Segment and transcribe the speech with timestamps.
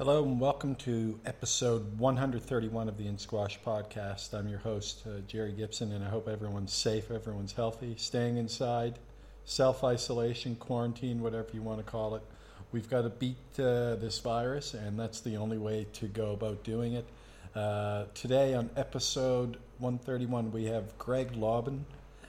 [0.00, 4.32] Hello and welcome to episode 131 of the In Squash podcast.
[4.32, 8.98] I'm your host, uh, Jerry Gibson, and I hope everyone's safe, everyone's healthy, staying inside,
[9.44, 12.22] self isolation, quarantine, whatever you want to call it.
[12.72, 16.64] We've got to beat uh, this virus, and that's the only way to go about
[16.64, 17.06] doing it.
[17.54, 21.80] Uh, today on episode 131, we have Greg Lobban.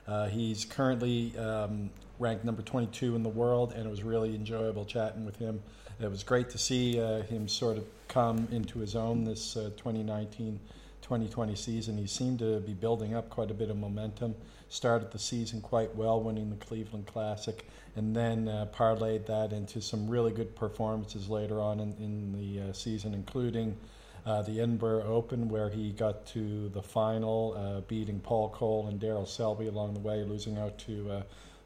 [0.05, 1.89] Uh, he's currently um,
[2.21, 5.61] ranked number 22 in the world, and it was really enjoyable chatting with him
[6.01, 9.69] it was great to see uh, him sort of come into his own this uh,
[9.77, 10.59] 2019
[11.01, 11.97] 2020 season.
[11.97, 14.35] He seemed to be building up quite a bit of momentum.
[14.69, 19.81] Started the season quite well, winning the Cleveland Classic, and then uh, parlayed that into
[19.81, 23.75] some really good performances later on in, in the uh, season, including
[24.25, 29.01] uh, the Edinburgh Open, where he got to the final, uh, beating Paul Coll and
[29.01, 31.21] Daryl Selby along the way, losing out to uh,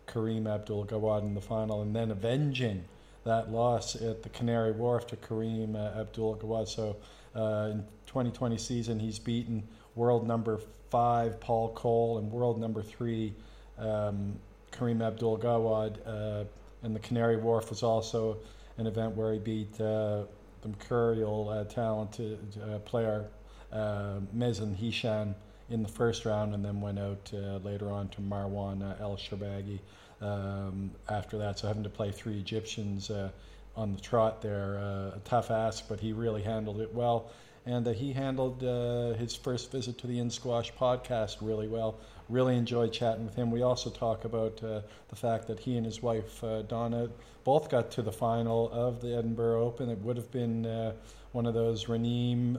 [0.07, 2.85] Kareem Abdul Gawad in the final, and then avenging
[3.23, 6.67] that loss at the Canary Wharf to Kareem uh, Abdul Gawad.
[6.67, 6.97] So
[7.35, 9.63] uh, in 2020 season, he's beaten
[9.95, 13.33] world number five Paul Coll and world number three
[13.77, 14.35] um,
[14.71, 15.97] Kareem Abdul Gawad.
[16.05, 16.45] Uh,
[16.83, 18.37] and the Canary Wharf was also
[18.77, 20.23] an event where he beat uh,
[20.61, 23.25] the mercurial uh, talented uh, player
[23.71, 25.35] uh, Mazen Hisham
[25.69, 27.31] in the first round, and then went out
[27.63, 29.79] later on to Marwan El Shorbagy
[30.21, 31.59] um, after that.
[31.59, 33.29] So having to play three Egyptians uh,
[33.75, 37.29] on the trot there, uh, a tough ask, but he really handled it well.
[37.65, 41.99] And uh, he handled uh, his first visit to the In Squash podcast really well.
[42.29, 43.51] Really enjoyed chatting with him.
[43.51, 47.09] We also talk about uh, the fact that he and his wife uh, Donna
[47.43, 49.89] both got to the final of the Edinburgh Open.
[49.89, 50.93] It would have been
[51.31, 52.57] one of those Raneem.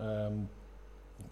[0.00, 0.48] Um,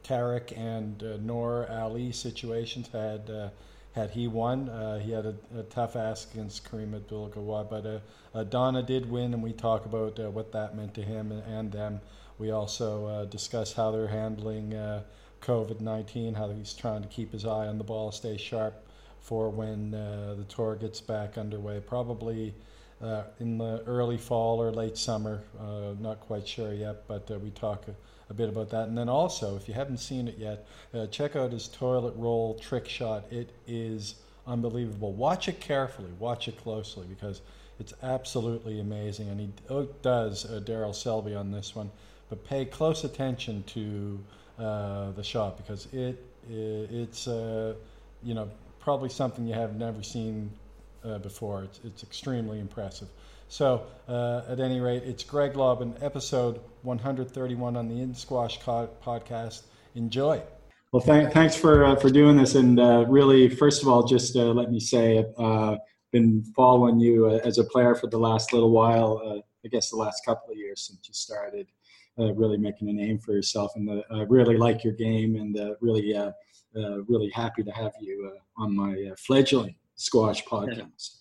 [0.05, 3.49] Tarek and uh, Nour Ali situations had uh,
[3.93, 4.69] had he won.
[4.69, 8.03] Uh, he had a, a, tough ask against Kareem Abdul Gawad, but
[8.35, 11.43] uh, Donna did win, and we talk about uh, what that meant to him and,
[11.43, 12.01] and them.
[12.39, 14.71] We also uh, discuss how they're handling
[15.43, 18.75] COVID 19, how he's trying to keep his eye on the ball, stay sharp
[19.21, 22.55] for when the tour gets back underway, probably.
[23.39, 25.42] in the early fall or late summer,
[26.01, 27.85] not quite sure yet, but we talk
[28.31, 28.89] a bit about that.
[28.89, 32.55] And then also, if you haven't seen it yet, uh, check out his toilet roll
[32.59, 33.25] trick shot.
[33.31, 34.17] It is
[34.47, 35.13] unbelievable.
[35.13, 37.43] Watch it carefully, watch it closely because
[37.79, 39.29] it's absolutely amazing.
[39.29, 39.51] And he
[40.03, 41.91] does uh, Daryl Selby on this one,
[42.29, 44.19] but pay close attention to
[44.59, 47.75] uh, the shot because it, it it's uh,
[48.23, 48.51] you know
[48.81, 50.51] probably something you have never seen
[51.05, 51.65] uh, before.
[51.65, 53.09] It's, it's extremely impressive.
[53.52, 59.64] So, uh, at any rate, it's Greg Lobban, episode 131 on the In Squash podcast.
[59.95, 60.40] Enjoy.
[60.90, 64.36] Well, th- thanks for uh, for doing this, and uh, really, first of all, just
[64.36, 65.77] uh, let me say, uh,
[66.12, 69.20] been following you uh, as a player for the last little while.
[69.23, 71.67] Uh, I guess the last couple of years since you started,
[72.17, 76.18] really making a name for yourself, and I really like your game, and really,
[76.74, 81.18] really happy to have you on my fledgling squash podcast.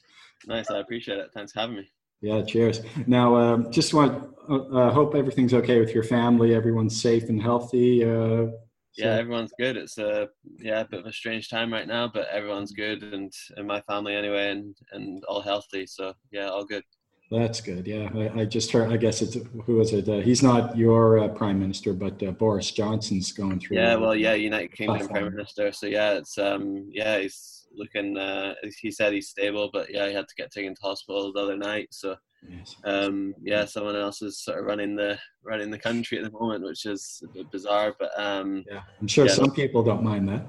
[0.48, 1.32] Nice, I appreciate it.
[1.34, 1.92] Thanks for having me.
[2.22, 2.82] Yeah, cheers.
[3.08, 6.54] Now, um, just want uh, uh, hope everything's okay with your family.
[6.54, 8.04] Everyone's safe and healthy.
[8.04, 8.48] Uh,
[8.94, 9.06] so.
[9.06, 9.78] Yeah, everyone's good.
[9.78, 10.28] It's a
[10.60, 13.82] yeah, a bit of a strange time right now, but everyone's good, and in my
[13.82, 15.86] family anyway, and and all healthy.
[15.88, 16.84] So yeah, all good.
[17.32, 17.88] That's good.
[17.88, 18.92] Yeah, I, I just heard.
[18.92, 20.10] I guess it's who was it?
[20.10, 23.78] Uh, he's not your uh, prime minister, but uh, Boris Johnson's going through.
[23.78, 25.72] Yeah, well, yeah, United Kingdom prime minister.
[25.72, 28.18] So yeah, it's um, yeah, he's looking.
[28.18, 31.40] Uh, he said he's stable, but yeah, he had to get taken to hospital the
[31.40, 31.88] other night.
[31.92, 32.16] So,
[32.48, 32.76] yes.
[32.84, 36.64] um, yeah, someone else is sort of running the running the country at the moment,
[36.64, 37.94] which is a bit bizarre.
[38.00, 40.48] But um, yeah, I'm sure yeah, some people don't mind that.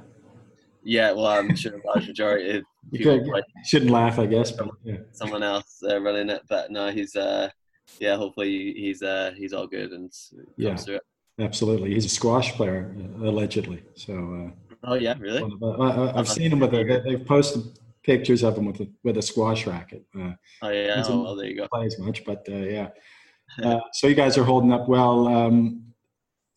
[0.85, 4.69] Yeah, well, I'm sure the large majority of people like, shouldn't laugh, I guess, but
[4.83, 4.97] yeah.
[5.13, 6.43] someone else uh, running it.
[6.49, 7.51] But no, he's uh,
[8.01, 10.13] yeah, hopefully he's uh, he's all good and
[10.57, 10.77] yeah,
[11.39, 11.95] absolutely.
[11.95, 14.15] He's a squash player allegedly, so.
[14.15, 14.51] Uh,
[14.85, 15.43] Oh yeah, really?
[15.81, 17.03] I, have seen him with a.
[17.05, 17.63] They've posted
[18.03, 20.05] pictures of him with a with a squash racket.
[20.19, 20.33] Uh,
[20.63, 21.69] oh yeah, oh, well there you go.
[21.73, 22.89] Play as much, but uh, yeah.
[23.63, 25.29] Uh, so you guys are holding up well.
[25.29, 25.83] Um,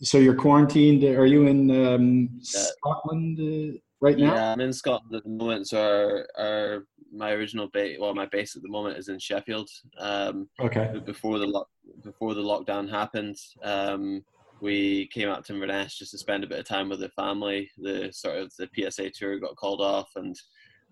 [0.01, 1.03] so you're quarantined.
[1.03, 4.33] Are you in um, Scotland uh, right now?
[4.33, 5.67] Yeah, I'm in Scotland at the moment.
[5.67, 9.69] So our, our my original base, well, my base at the moment is in Sheffield.
[9.97, 11.01] Um, okay.
[11.05, 11.67] Before the lock,
[12.03, 14.23] before the lockdown happened, um,
[14.61, 17.69] we came out to Inverness just to spend a bit of time with the family.
[17.77, 20.35] The sort of the PSA tour got called off, and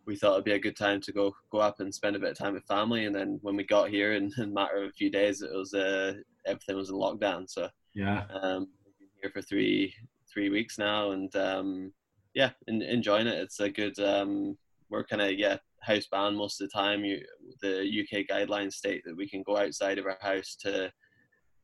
[0.05, 2.31] we thought it'd be a good time to go go up and spend a bit
[2.31, 3.05] of time with family.
[3.05, 5.51] And then when we got here, in, in a matter of a few days, it
[5.53, 6.13] was uh,
[6.45, 7.49] everything was in lockdown.
[7.49, 9.93] So yeah, um, we've been here for three
[10.31, 11.93] three weeks now, and um,
[12.33, 13.39] yeah, in, enjoying it.
[13.39, 13.97] It's a good.
[13.99, 14.57] Um,
[14.89, 17.03] we're kind of yeah house bound most of the time.
[17.03, 17.21] You,
[17.61, 20.91] the UK guidelines state that we can go outside of our house to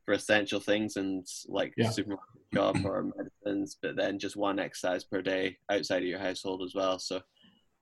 [0.10, 1.92] for essential things and like Yeah.
[1.92, 6.64] supermarket shop or medicines, but then just one exercise per day outside of your household
[6.64, 6.98] as well.
[6.98, 7.22] So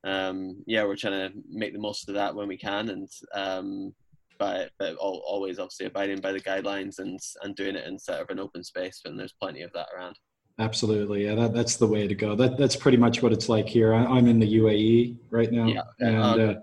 [0.03, 3.94] um, yeah, we're trying to make the most of that when we can, and um,
[4.38, 8.19] but but al- always obviously abiding by the guidelines and and doing it in sort
[8.19, 10.18] of an open space when there's plenty of that around.
[10.59, 12.35] Absolutely, yeah, that, that's the way to go.
[12.35, 13.94] That that's pretty much what it's like here.
[13.94, 16.53] I, I'm in the UAE right now, Yeah, and okay.
[16.53, 16.59] uh,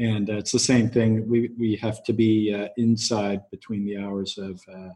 [0.00, 1.28] and uh, it's the same thing.
[1.28, 4.90] We we have to be uh, inside between the hours of uh,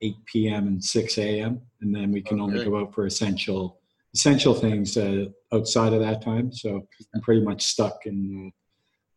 [0.00, 0.66] 8 p.m.
[0.68, 1.60] and 6 a.m.
[1.80, 3.80] and then we can Oh, only go out for essential
[4.14, 6.52] essential things uh, outside of that time.
[6.52, 8.50] So I'm pretty much stuck in uh,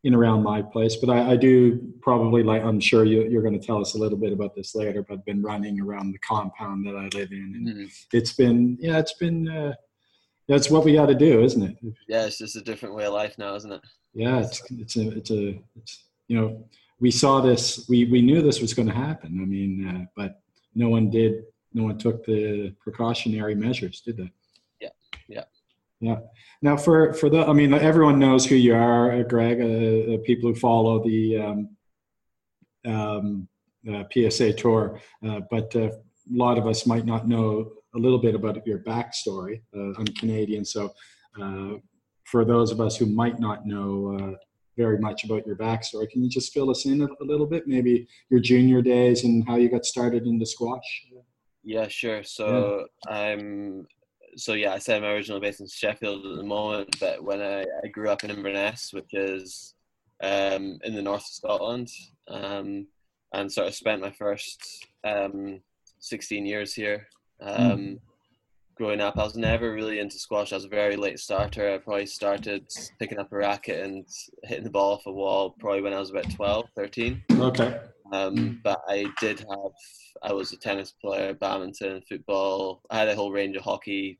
[0.04, 0.96] in around my place.
[0.96, 3.98] But I, I do probably like I'm sure you, you're going to tell us a
[3.98, 5.04] little bit about this later.
[5.04, 8.06] But I've been running around the compound that I live in, and Mhm.
[8.14, 9.74] it's been yeah it's been uh,
[10.48, 13.14] that's what we got to do isn't it Yeah, it's just a different way of
[13.14, 13.82] life now, isn't it?
[14.18, 15.44] Yeah it's it's a it's a
[15.76, 15.94] it's
[16.28, 16.48] you know
[17.00, 20.42] we saw this we we knew this was going to happen i mean uh, but
[20.76, 21.44] no one did
[21.74, 24.32] no one took the precautionary measures did they
[24.82, 24.90] Yeah,
[25.28, 25.46] yeah.
[26.00, 26.20] yeah
[26.62, 30.18] now for for the i mean everyone knows who you are uh, greg uh, uh,
[30.30, 31.60] people who follow the um,
[32.94, 33.48] um,
[33.92, 35.92] uh, psa tour uh, but uh,
[36.34, 39.62] a lot of us might not know a little bit about your backstory.
[39.76, 40.94] Uh, I'm Canadian, so
[41.42, 41.74] uh,
[42.28, 44.38] for those of us who might not know uh,
[44.76, 47.68] very much about your backstory, can you just fill us in a, a little bit?
[47.68, 51.08] Maybe your junior days and how you got started into squash.
[51.64, 52.24] Yeah, sure.
[52.24, 53.88] So I'm
[54.36, 57.62] so yeah, I said I'm originally based in Sheffield at the moment, but when I,
[57.84, 59.74] I grew up in Inverness, which is
[60.22, 61.90] um, in the north of Scotland,
[62.30, 62.88] um,
[63.34, 65.62] and sort of spent my first um,
[66.00, 67.08] 16 years here.
[67.42, 68.00] Um,
[68.78, 70.52] Growing up, I was never really into squash.
[70.54, 71.74] I was a very late starter.
[71.74, 72.68] I probably started
[73.00, 74.06] picking up a racket and
[74.44, 77.24] hitting the ball off a wall probably when I was about 12, 13.
[77.40, 77.80] Okay.
[78.14, 79.72] Um, but I did have,
[80.22, 82.82] I was a tennis player, badminton, football.
[82.92, 84.20] I had a whole range of hockey,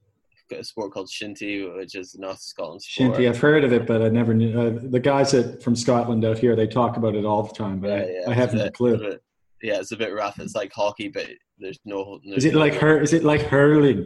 [0.50, 3.14] got a sport called shinty, which is the North Scotland sport.
[3.16, 4.60] Shinty, I've heard of it, but I never knew.
[4.60, 7.80] Uh, the guys that from Scotland out here, they talk about it all the time,
[7.80, 8.96] but Yeah, I, yeah, I haven't a clue.
[8.96, 9.24] a bit-
[9.62, 10.40] yeah, it's a bit rough.
[10.40, 11.28] It's like hockey, but
[11.58, 12.20] there's no.
[12.24, 13.02] Is it like her?
[13.02, 14.06] Is it like hurling?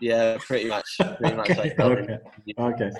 [0.00, 0.98] Yeah, pretty much.
[0.98, 2.18] Pretty much Okay, like okay.
[2.44, 2.90] You Okay.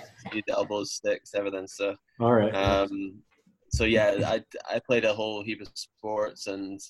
[0.48, 1.66] elbows, sticks, everything.
[1.66, 2.54] So, All right.
[2.54, 3.22] um,
[3.68, 6.80] so yeah, I I played a whole heap of sports, and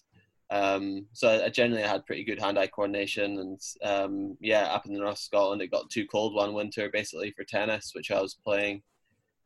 [0.51, 3.39] um, so I, I generally had pretty good hand-eye coordination.
[3.39, 6.91] And um, yeah, up in the north of Scotland, it got too cold one winter,
[6.93, 8.83] basically for tennis, which I was playing,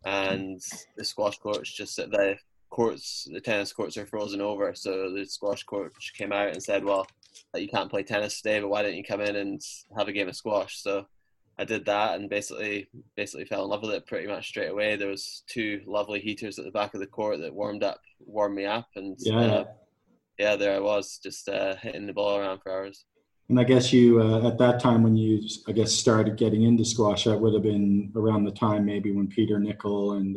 [0.04, 0.60] and
[0.96, 2.36] the squash courts just sit the
[2.70, 4.74] courts, the tennis courts are frozen over.
[4.74, 7.06] So the squash coach came out and said, "Well,
[7.54, 9.60] you can't play tennis today, but why don't you come in and
[9.96, 11.06] have a game of squash?" So
[11.58, 14.96] I did that and basically basically fell in love with it pretty much straight away.
[14.96, 18.54] There was two lovely heaters at the back of the court that warmed up warmed
[18.56, 19.40] me up and Yeah.
[19.40, 19.64] uh,
[20.38, 23.04] yeah, there I was just uh, hitting the ball around for hours.
[23.48, 26.84] And I guess you, uh, at that time when you, I guess, started getting into
[26.84, 30.36] squash, that would have been around the time maybe when Peter Nicol and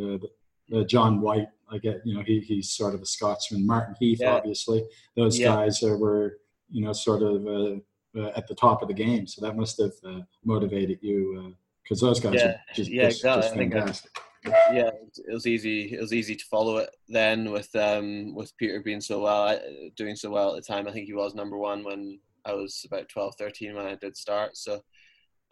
[0.73, 3.65] uh, John White, I get, you know, he, he's sort of a Scotsman.
[3.65, 4.31] Martin Heath, Yeah.
[4.35, 4.85] obviously.
[5.15, 5.56] Those Yeah.
[5.56, 6.38] guys uh, were,
[6.69, 7.75] you know, sort of uh,
[8.19, 9.25] uh, at the top of the game.
[9.27, 13.18] So that must have uh, motivated you because those guys Yeah, are just, yeah, just,
[13.23, 13.41] exactly.
[13.41, 14.12] just I- fantastic.
[14.73, 14.89] yeah,
[15.27, 15.94] it was easy.
[15.94, 19.59] It was easy to follow it then with um with Peter being so well,
[19.95, 20.88] doing so well at the time.
[20.88, 24.18] I think he was number one when I was about 12, 13 when I did
[24.18, 24.57] start.
[24.57, 24.81] So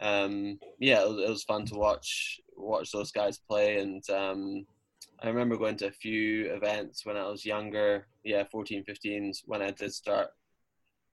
[0.00, 3.78] um yeah, it was, it was fun to watch watch those guys play.
[3.78, 4.66] And um
[5.22, 8.06] I remember going to a few events when I was younger.
[8.24, 10.28] Yeah, 14, 15 when I did start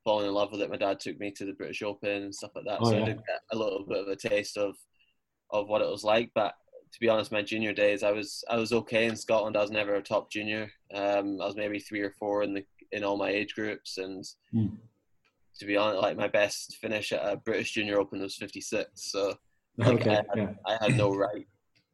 [0.03, 0.69] falling in love with it.
[0.69, 2.79] My dad took me to the British Open and stuff like that.
[2.81, 3.01] Oh, so yeah.
[3.03, 4.75] I did get a little bit of a taste of
[5.51, 6.31] of what it was like.
[6.33, 6.53] But
[6.93, 9.57] to be honest, my junior days, I was I was okay in Scotland.
[9.57, 10.71] I was never a top junior.
[10.93, 14.23] Um, I was maybe three or four in the in all my age groups, and
[14.51, 14.67] Hmm.
[15.59, 19.11] to be honest, like my best finish at a British Junior Open was fifty six.
[19.11, 19.35] So
[19.77, 20.15] like, Okay.
[20.17, 20.53] I, Yeah.
[20.65, 21.45] I had no right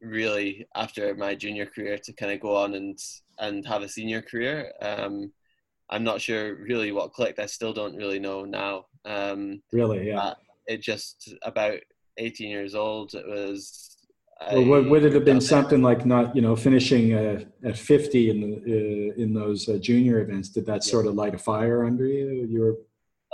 [0.04, 3.00] really after my junior career to kind of go on and
[3.40, 4.72] and have a senior career.
[4.82, 5.32] Um,
[5.90, 7.40] I'm not sure really what clicked.
[7.40, 8.86] I still don't really know now.
[9.06, 10.08] Um, Really.
[10.08, 10.34] Yeah.
[10.68, 11.80] it just about
[12.18, 13.14] 18 years old.
[13.16, 13.90] It was.
[14.52, 18.30] Well, would, would it have been something like not, you know, finishing uh, at 50
[18.30, 20.50] in the, uh, in those uh, junior events?
[20.50, 20.92] Did that Yeah.
[20.92, 22.46] sort of light a fire under you?
[22.50, 22.76] You were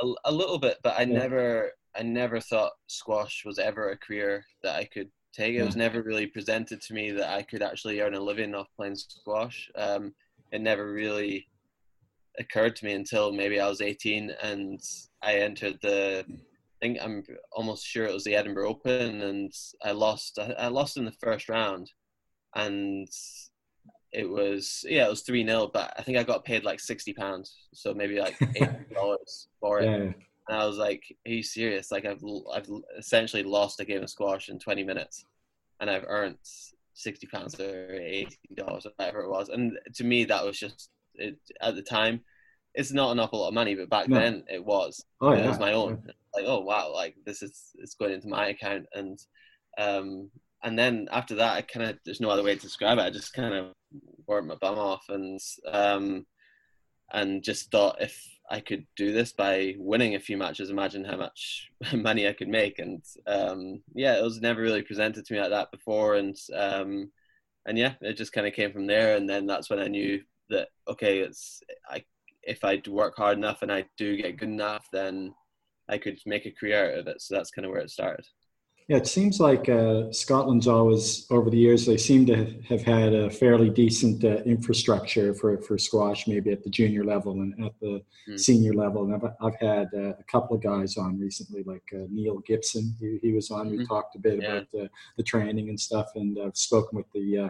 [0.01, 1.17] a, a little bit, but I Yeah.
[1.19, 5.55] never, I never thought squash was ever a career that I could take.
[5.55, 8.67] It was never really presented to me that I could actually earn a living off
[8.75, 9.69] playing squash.
[9.75, 10.13] Um,
[10.51, 11.48] it never really
[12.39, 14.81] occurred to me until maybe I was 18 and
[15.21, 16.25] I entered the.
[16.27, 19.51] I think I'm almost sure it was the Edinburgh Open, and
[19.83, 20.39] I lost.
[20.39, 21.91] I, I lost in the first round,
[22.55, 23.07] and
[24.13, 27.13] it was yeah, it was three 0 but I think I got paid like sixty
[27.13, 29.86] pounds, so maybe like eight dollars for it.
[29.86, 30.13] Yeah.
[30.50, 31.91] And I was like, "Are you serious?
[31.91, 35.24] Like I've I've essentially lost a game of squash in twenty minutes,
[35.79, 36.38] and I've earned
[36.94, 40.89] sixty pounds or eighty dollars or whatever it was." And to me, that was just
[41.13, 42.22] it, at the time.
[42.74, 44.20] It's not an awful lot of money, but back No.
[44.20, 45.06] then it was.
[45.22, 46.03] Oh it was my own.
[46.36, 49.20] Like, oh wow, like this is it's going into my account, and
[49.77, 50.32] um,
[50.63, 53.01] and then after that, I kind of there's no other way to describe it.
[53.01, 53.74] I just kind of
[54.25, 55.39] worked my bum off, and
[55.72, 56.25] um,
[57.12, 61.18] and just thought if I could do this by winning a few matches, imagine how
[61.18, 62.79] much money I could make.
[62.79, 67.12] And um, yeah, it was never really presented to me like that before, and um,
[67.65, 69.15] and yeah, it just kind of came from there.
[69.15, 72.03] And then that's when I knew that okay, it's I
[72.44, 75.34] if I work hard enough and I do get good enough, then
[75.88, 77.22] I could make a career out of it.
[77.22, 78.25] So that's kind of where it started.
[78.89, 83.13] Yeah, it seems like uh, Scotland's always, over the years, they seem to have had
[83.13, 87.74] a fairly decent uh, infrastructure for, for squash, maybe at the junior level and at
[87.79, 88.39] the Mm.
[88.39, 89.03] senior level.
[89.05, 92.96] And I've, I've had uh, a couple of guys on recently, like uh, Neil Gibson.
[93.00, 93.69] He, he was on.
[93.69, 93.88] We Mhm.
[93.88, 94.50] talked a bit Yeah.
[94.58, 97.50] about the, the training and stuff, and I've spoken with the uh,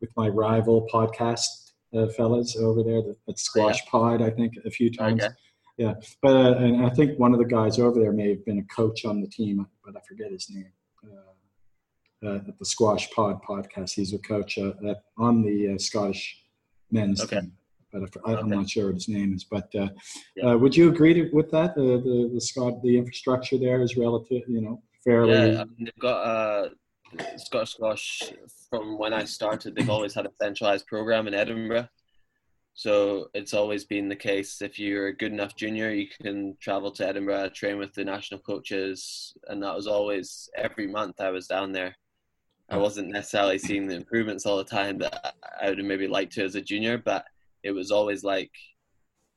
[0.00, 4.70] with my rival podcast uh, fellas over there, the, at Squash Pod, I think, a
[4.70, 5.22] few times.
[5.22, 5.34] Okay.
[5.76, 8.58] Yeah, but uh, and I think one of the guys over there may have been
[8.58, 10.72] a coach on the team, but I forget his name.
[11.04, 15.78] Uh, uh, at the Squash Pod podcast, he's a coach uh, at, on the uh,
[15.78, 16.42] Scottish
[16.90, 17.40] men's Okay.
[17.40, 17.52] team,
[17.92, 18.56] but I, I'm Okay.
[18.56, 19.44] not sure what his name is.
[19.44, 19.88] But uh,
[20.34, 20.52] Yeah.
[20.52, 21.76] uh, would you agree to, with that?
[21.76, 25.52] The the Scot the infrastructure there is relative, you know, fairly.
[25.52, 26.68] Yeah, I mean, they've got uh,
[27.36, 28.32] Scottish Squash
[28.68, 29.76] from when I started.
[29.76, 31.88] They've always had a centralized program in Edinburgh,
[32.78, 34.62] so it's always been the case.
[34.62, 38.38] If you're a good enough junior, you can travel to Edinburgh, train with the national
[38.38, 41.20] coaches, and that was always every month.
[41.20, 41.96] I was down there.
[42.70, 46.34] I wasn't necessarily seeing the improvements all the time that I would have maybe liked
[46.34, 47.24] to as a junior, but
[47.64, 48.52] it was always like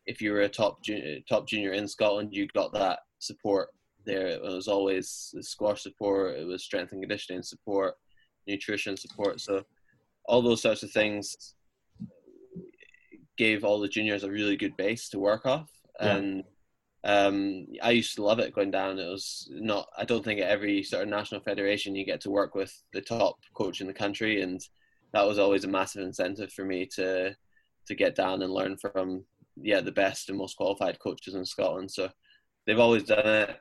[0.05, 3.69] if you were a top junior, top junior in Scotland, you got that support
[4.05, 4.27] there.
[4.27, 7.95] It was always the squash support, it was strength and conditioning support,
[8.45, 9.41] nutrition support.
[9.41, 9.63] So
[10.25, 11.55] all those sorts of things
[13.41, 15.69] gave all the juniors a really good base to work off.
[15.99, 16.15] Yeah.
[16.15, 16.43] And
[17.03, 18.99] um, I used to love it going down.
[18.99, 19.87] It was not.
[19.97, 23.01] I don't think at every sort of national federation you get to work with the
[23.01, 24.61] top coach in the country, and
[25.13, 27.35] that was always a massive incentive for me to
[27.87, 29.25] to get down and learn from
[29.69, 31.89] yeah the best and most qualified coaches in Scotland.
[31.91, 32.09] So
[32.67, 33.57] they've always done it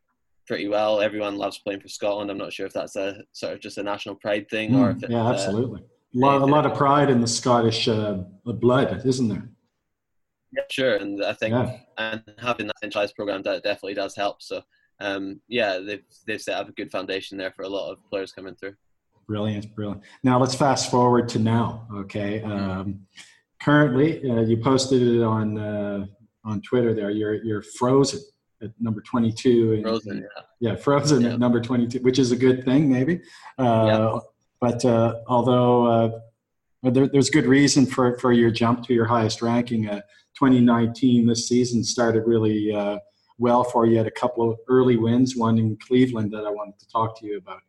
[0.47, 1.01] pretty well.
[1.01, 2.31] Everyone loves playing for Scotland.
[2.31, 4.97] I'm not sure if that's a sort of just a national pride thing or Mm,
[4.97, 5.81] if it's, yeah, uh, absolutely.
[5.81, 9.49] a lot, a lot of pride in the Scottish uh, blood, isn't there?
[10.53, 11.79] Yeah, sure, and I think Yeah.
[11.99, 14.43] and having that centralized program that definitely does help.
[14.43, 14.63] So
[15.01, 18.33] um, yeah, they've they've set up a good foundation there for a lot of players
[18.33, 18.75] coming through.
[19.27, 20.03] Brilliant, brilliant.
[20.25, 21.87] Now let's fast forward to now.
[21.95, 23.07] Okay, um,
[23.63, 26.07] currently uh, you posted it on uh,
[26.45, 26.93] on Twitter.
[26.95, 28.21] There, you're you're frozen
[28.61, 29.81] at number twenty two.
[29.83, 30.43] Frozen, yeah.
[30.73, 31.35] yeah, frozen Yeah.
[31.35, 33.23] at number twenty two, which is a good thing, maybe.
[33.59, 34.19] Uh, Yeah.
[34.61, 36.21] But uh, although uh,
[36.83, 39.89] there, there's good reason for for your jump to your highest ranking.
[39.89, 40.01] Uh,
[40.35, 42.99] 2019, this season started really uh,
[43.39, 43.93] well for you.
[43.93, 47.19] You had a couple of early wins, one in Cleveland that I wanted to talk
[47.21, 47.61] to you about.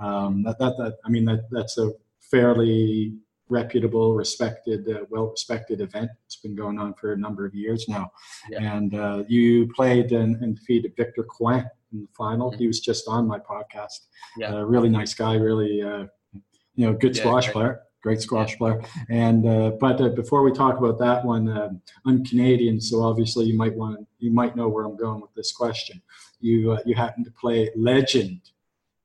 [0.00, 3.14] Um, that, that, that, I mean, that, that's a fairly
[3.48, 6.10] reputable, respected, uh, well-respected event.
[6.26, 8.10] It's been going on for a number of years now.
[8.50, 8.76] Yeah.
[8.76, 12.52] And uh, you played and, and defeated Victor Crouin in the final.
[12.52, 12.58] Mhm.
[12.58, 14.06] He was just on my podcast.
[14.36, 14.54] Yeah.
[14.54, 15.34] Uh, really nice guy.
[15.34, 16.06] Really, uh,
[16.74, 17.80] you know, good Yeah, squash player.
[18.02, 18.80] Great squash player.
[19.10, 23.46] And uh, but uh, before we talk about that one, um I'm Canadian, so obviously
[23.46, 26.00] you might want you might know where I'm going with this question.
[26.40, 28.40] You uh, you happen to play legend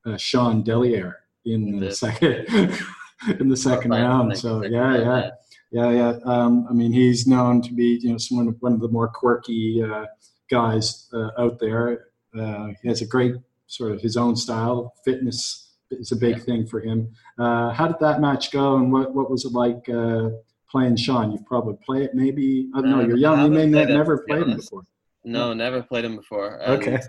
[0.06, 2.46] uh, Shawn Delierre in the second
[3.40, 4.38] in the second round.
[4.38, 5.30] So yeah, yeah,
[5.72, 6.14] yeah, yeah.
[6.26, 9.84] Um, I mean, he's known to be you know someone one of the more quirky
[9.84, 10.06] uh,
[10.50, 12.08] guys uh, out there.
[12.38, 13.36] Uh, he has a great
[13.68, 14.94] sort of his own style.
[15.04, 16.44] Fitness is a big Yeah.
[16.44, 17.12] thing for him.
[17.38, 20.30] Uh, how did that match go, and what what was it like uh,
[20.70, 21.32] playing Shawn?
[21.32, 22.70] You've probably played it, maybe.
[22.76, 23.00] I don't know.
[23.02, 23.42] Um, You're young.
[23.44, 24.84] You may haven't ne- it, never played him before.
[25.26, 26.58] No, never played him before.
[26.62, 27.00] and Okay.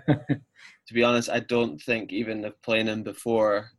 [0.87, 3.71] to be honest, I don't think even playing him before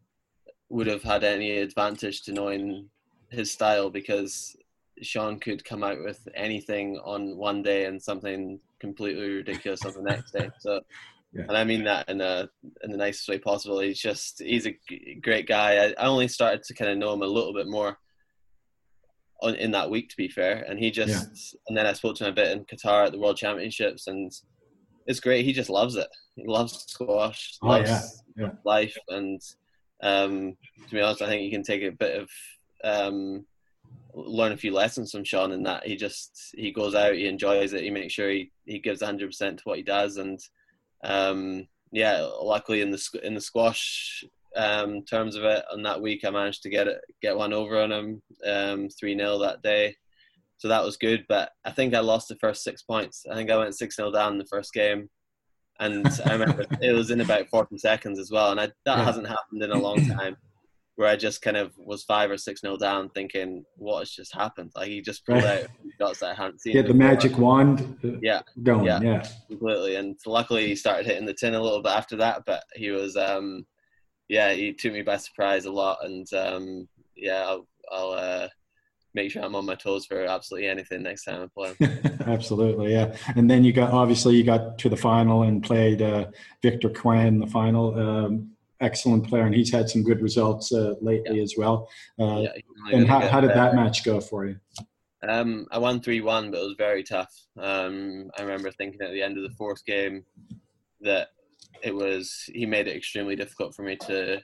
[0.69, 2.89] would have had any advantage to knowing
[3.31, 4.57] his style because
[5.03, 10.03] Sean could come out with anything on one day and something completely ridiculous on the
[10.03, 10.51] next day.
[10.61, 10.81] So,
[11.37, 11.45] Yeah.
[11.49, 12.49] and I mean that in a
[12.83, 13.81] in the nicest way possible.
[13.81, 14.77] He's just he's a
[15.23, 15.87] great guy.
[15.87, 17.99] I, I only started to kind of know him a little bit more
[19.43, 20.65] on in that week, to be fair.
[20.69, 23.19] And he just and then I spoke to him a bit in Qatar at the
[23.19, 24.33] World Championships, and
[25.07, 25.45] it's great.
[25.45, 26.09] He just loves it.
[26.37, 28.51] He loves squash, Oh, loves yeah, yeah.
[28.65, 29.41] life, and
[30.03, 30.57] um,
[30.89, 32.29] to be honest, I think you can take a bit of
[32.85, 33.47] um,
[34.15, 37.73] learn a few lessons from Shawn in that he just he goes out, he enjoys
[37.73, 40.39] it, he makes sure he, he gives 100 percent to what he does, and
[41.07, 44.25] um, yeah, luckily in the in the squash
[44.57, 47.81] um, terms of it, on that week I managed to get it get one over
[47.81, 49.95] on him um, three um, 0 that day,
[50.57, 51.25] so that was good.
[51.29, 53.25] But I think I lost the first six points.
[53.31, 55.09] I think I went six 0 down in the first game,
[55.79, 59.29] and I remember it was in about 40 seconds as well, and I, that hasn't
[59.29, 60.37] happened in a long time
[60.97, 64.35] where I just kind of was five or six nil down, thinking, "What has just
[64.35, 65.67] happened?" Like he just pulled out
[66.01, 66.73] shots that I hadn't seen.
[66.73, 67.99] Get the magic wand.
[68.03, 68.87] Uh, yeah, going.
[68.87, 69.97] Yeah, yeah, completely.
[69.97, 72.43] And luckily, he started hitting the tin a little bit after that.
[72.47, 73.67] But he was, um,
[74.29, 75.99] yeah, he took me by surprise a lot.
[76.03, 78.49] And um, yeah, I'll, I'll uh,
[79.13, 81.91] make sure I'm on my toes for absolutely anything next time I play.
[82.27, 83.15] absolutely, yeah.
[83.35, 86.27] And then you got obviously you got to the final and played uh,
[86.63, 87.99] Victor Cuen in the final.
[87.99, 91.43] Um, excellent player, and he's had some good results uh, lately yeah.
[91.43, 91.89] as well.
[92.21, 92.53] Uh, yeah,
[92.93, 94.57] and how, how did that match go for you?
[95.27, 97.33] Um, I won three one, but it was very tough.
[97.59, 100.25] Um, I remember thinking at the end of the fourth game
[101.01, 101.29] that
[101.83, 104.41] it was he made it extremely difficult for me to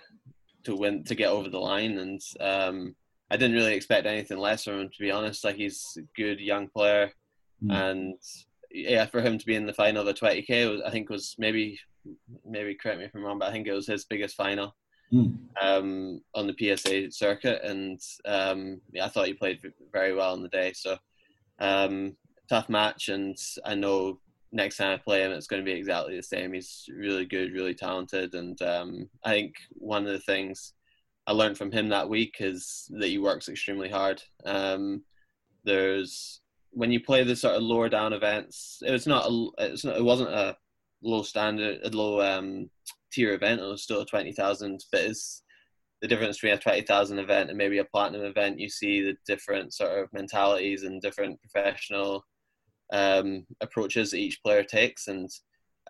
[0.65, 2.95] to win to get over the line, and um,
[3.31, 5.45] I didn't really expect anything less from him to be honest.
[5.45, 7.13] Like he's a good young player,
[7.63, 7.73] mm.
[7.73, 8.15] and
[8.71, 11.35] yeah, for him to be in the final of a 20k, was, I think was
[11.39, 11.79] maybe
[12.45, 14.75] maybe correct me if I'm wrong, but I think it was his biggest final
[15.13, 15.37] mm.
[15.61, 19.61] um, on the PSA circuit, and um, yeah, I thought he played
[19.93, 20.73] very well on the day.
[20.75, 20.97] So
[21.59, 22.17] um,
[22.49, 24.21] tough match, and I know
[24.53, 26.53] next time I play him, it's going to be exactly the same.
[26.53, 30.75] He's really good, really talented, and um, I think one of the things
[31.27, 34.23] I learned from him that week is that he works extremely hard.
[34.45, 35.05] Um,
[35.65, 36.41] there's
[36.73, 39.97] when you play the sort of lower down events, it was not, a, it's not
[39.97, 40.57] it wasn't a
[41.03, 42.71] low standard, a low um,
[43.13, 43.61] tier event.
[43.61, 45.43] It was still a twenty thousand, but it's
[46.01, 48.59] the difference between a twenty thousand event and maybe a platinum event.
[48.59, 52.25] You see the different sort of mentalities and different professional
[52.93, 55.09] um, approaches that each player takes.
[55.09, 55.31] And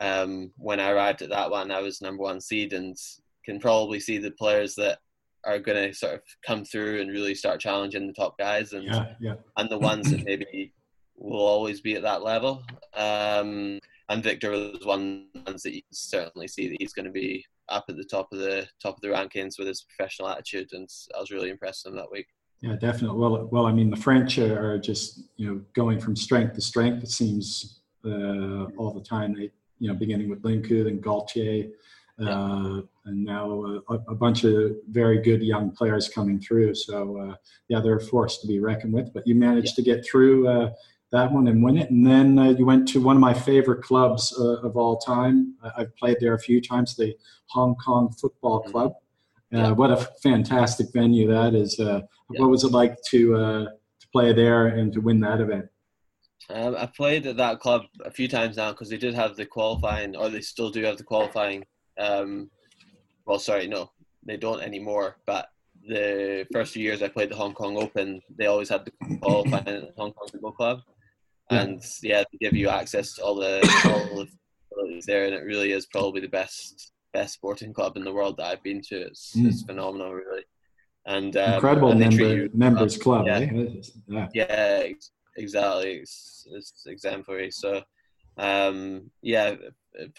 [0.01, 2.97] um, when I arrived at that one, I was number one seed, and
[3.45, 4.99] can probably see the players that
[5.45, 8.85] are going to sort of come through and really start challenging the top guys, and
[8.85, 9.35] yeah, yeah.
[9.57, 10.73] and the ones that maybe
[11.17, 12.65] will always be at that level.
[12.95, 17.13] Um, and Victor was one ones that you can certainly see that he's going to
[17.13, 20.69] be up at the top of the top of the rankings with his professional attitude,
[20.73, 22.27] and I was really impressed with him that week.
[22.61, 23.19] Yeah, definitely.
[23.19, 27.03] Well, well, I mean, the French are just you know going from strength to strength.
[27.03, 29.35] It seems uh, all the time.
[29.35, 31.71] They you know beginning with Lincou and Gaultier,
[32.21, 32.81] uh, yeah.
[33.07, 36.75] and now uh, a, a, bunch of very good young players coming through.
[36.75, 37.35] So uh,
[37.69, 39.13] yeah, they're a force to be reckoned with.
[39.13, 39.85] But you managed yeah.
[39.85, 40.71] to get through uh,
[41.13, 41.91] that one and win it.
[41.91, 45.55] And then uh, you went to one of my favorite clubs uh, of all time.
[45.77, 47.15] I've played there a few times, the
[47.49, 48.73] Hong Kong Football mm-hmm.
[48.73, 48.93] Club.
[49.55, 49.71] Uh, yeah.
[49.71, 51.79] What a fantastic venue that is.
[51.79, 52.41] Uh, yeah.
[52.41, 55.67] What was it like to uh, to play there and to win that event?
[56.49, 59.47] Um, I played at that club a few times now because they did have the
[59.47, 61.65] qualifying, or they still do have the qualifying.
[61.99, 62.51] Um,
[63.27, 63.93] well, sorry, no,
[64.25, 65.19] they don't anymore.
[65.27, 65.49] But
[65.87, 69.69] the first few years I played the Hong Kong Open, they always had the qualifying
[69.69, 70.81] at the Hong Kong Football Club
[71.51, 74.29] and yeah, they give you access to all the all the
[74.69, 78.37] facilities there, and it really is probably the best best sporting club in the world
[78.39, 79.03] that I've been to.
[79.03, 79.47] It's, mm.
[79.47, 80.45] it's phenomenal, really.
[81.07, 83.69] And um, incredible and member, members club, yeah, eh?
[84.09, 84.29] yeah.
[84.33, 84.85] yeah,
[85.37, 85.95] exactly.
[85.97, 87.51] It's, it's exemplary.
[87.51, 87.83] So,
[88.39, 89.57] um, yeah,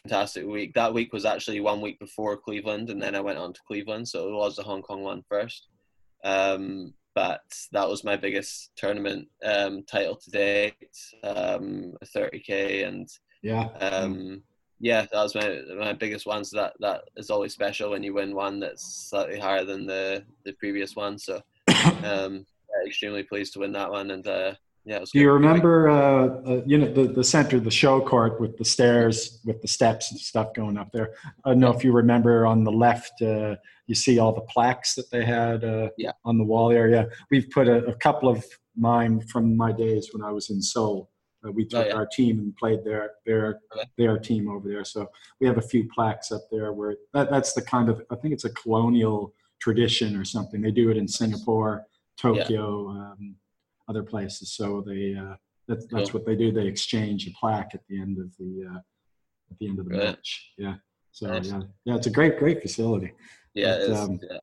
[0.04, 0.74] fantastic week.
[0.74, 4.08] That week was actually one week before Cleveland, and then I went on to Cleveland,
[4.08, 5.68] so it was the Hong Kong one first.
[6.24, 13.10] Um, but that was my biggest tournament um, title to date, um, 30k, and
[13.42, 14.42] yeah, um,
[14.80, 16.44] yeah, that was my my biggest one.
[16.44, 20.24] So that that is always special when you win one that's slightly higher than the
[20.46, 21.18] the previous one.
[21.18, 21.36] So,
[22.04, 24.54] um, yeah, extremely pleased to win that one, and uh,
[24.86, 25.00] yeah.
[25.00, 28.66] Do you remember, uh, uh, you know, the, the center, the show court with the
[28.66, 31.14] stairs, with the steps and stuff going up there?
[31.46, 33.56] I don't know if you remember on the left, uh,
[33.88, 36.12] you see all the plaques that they had uh, yeah.
[36.26, 37.08] on the wall area.
[37.32, 38.44] We've put a, a, couple of
[38.76, 41.10] mine from my days when I was in Seoul.
[41.46, 41.96] Uh, we took oh, yeah.
[41.96, 43.90] our team and played their their okay.
[43.98, 44.86] their team over there.
[44.86, 48.16] So we have a few plaques up there where that, that's the kind of I
[48.16, 50.62] think it's a colonial tradition or something.
[50.62, 51.86] They do it in Singapore,
[52.18, 52.94] Tokyo.
[52.94, 53.00] Yeah.
[53.00, 53.36] Um,
[53.90, 54.54] other places.
[54.54, 55.36] So they uh,
[55.68, 56.20] that's that's cool.
[56.20, 56.52] what they do.
[56.52, 59.98] They exchange a plaque at the end of the uh, at the end of the
[59.98, 60.06] right.
[60.06, 60.52] match.
[60.58, 60.76] Yeah.
[61.12, 61.48] So nice.
[61.48, 63.14] yeah, yeah, it's a great great facility.
[63.54, 63.86] Yeah.
[63.88, 64.38] But, um, yeah.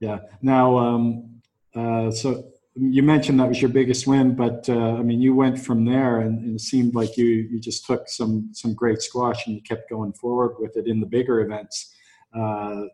[0.00, 0.18] yeah.
[0.40, 1.40] Now, um,
[1.74, 5.58] uh, so you mentioned that was your biggest win, but uh, I mean, you went
[5.58, 9.46] from there, and, and, it seemed like you you just took some some great squash
[9.46, 11.94] and you kept going forward with it in the bigger events.
[12.34, 12.84] Uh,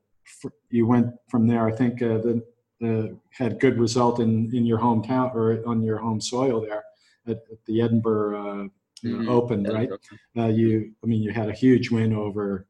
[0.70, 1.66] you went from there.
[1.66, 2.42] I think uh, the
[2.84, 6.84] uh, had good result in, in your hometown or on your home soil there
[7.26, 8.68] at, at the Edinburgh uh,
[9.04, 9.28] mm-hmm.
[9.28, 9.90] Open, right?
[10.36, 12.66] Uh, you, I mean, you had a huge win over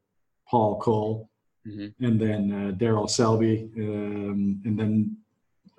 [0.49, 1.29] Paul Coll
[1.67, 2.05] mm-hmm.
[2.05, 5.17] and then uh, Daryl Selby, um, and then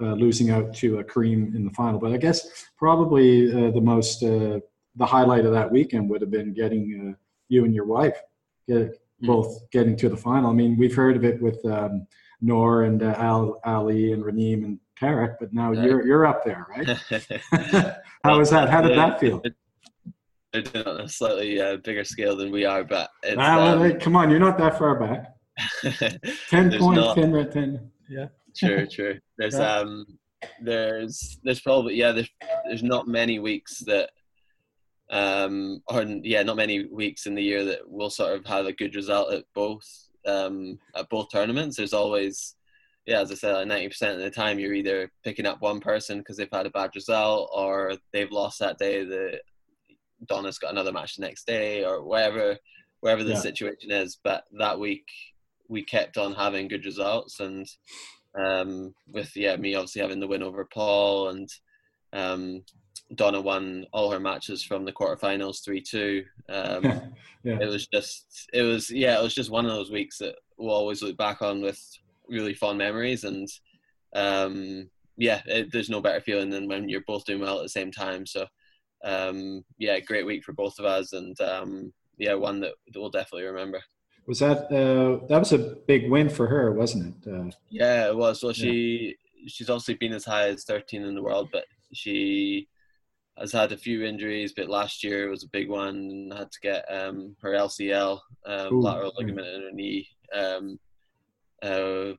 [0.01, 1.99] uh, losing out to a Kareem in the final.
[1.99, 6.53] But I guess probably uh, the most the highlight of that weekend would have been
[6.53, 7.15] getting
[7.47, 8.19] you and your wife
[8.67, 9.27] get, mm-hmm.
[9.27, 10.49] both getting to the final.
[10.49, 11.63] I mean, we've heard of it with.
[11.65, 12.05] Um,
[12.41, 16.67] Nour and uh, Al, Ali and Raneem and Tarek, but now you're you're up there,
[16.69, 16.87] right?
[18.23, 18.69] How was that?
[18.69, 19.41] How did that feel?
[20.51, 24.15] They're on a slightly uh, bigger scale than we are, but it's, ah, um, come
[24.15, 25.35] on, you're not that far back.
[26.49, 28.27] ten points, not, ten, ten, yeah.
[28.55, 29.19] True, true.
[29.37, 29.75] There's yeah.
[29.75, 30.05] um,
[30.61, 32.29] there's there's probably yeah, there's
[32.65, 34.09] there's not many weeks that
[35.11, 38.73] um, or yeah, not many weeks in the year that we'll sort of have a
[38.73, 39.85] good result at both
[40.25, 42.55] um, at both tournaments, there's always,
[43.05, 45.79] yeah, as I said, like ninety percent of the time you're either picking up one
[45.79, 49.03] person because they've had a bad result, or they've lost that day.
[49.03, 49.39] The
[50.27, 52.57] Donna's got another match the next day, or whatever,
[52.99, 53.39] wherever the yeah.
[53.39, 54.17] situation is.
[54.23, 55.05] But that week
[55.67, 57.65] we kept on having good results, and
[58.39, 61.49] um, with yeah, me obviously having the win over Paul and
[62.13, 62.63] um,
[63.15, 66.25] Donna won all her matches from the quarterfinals three two.
[66.47, 66.83] Um,
[67.43, 67.59] yeah.
[67.61, 70.75] It was just it was yeah it was just one of those weeks that we'll
[70.75, 71.81] always look back on with
[72.27, 73.47] really fond memories and
[74.13, 77.69] um, yeah it, there's no better feeling than when you're both doing well at the
[77.69, 78.25] same time.
[78.25, 78.45] So
[79.03, 83.47] um, yeah, great week for both of us and um, yeah one that we'll definitely
[83.47, 83.81] remember.
[84.27, 87.33] Was that uh, that was a big win for her, wasn't it?
[87.33, 88.43] Uh, yeah, it was.
[88.43, 89.47] Well, she yeah.
[89.47, 92.67] she's obviously been as high as 13 in the world, but she
[93.39, 95.95] has had a few injuries, but last year was a big one.
[95.95, 100.79] And had to get um, her LCL, um, lateral ligament in her knee, um,
[101.61, 102.13] uh,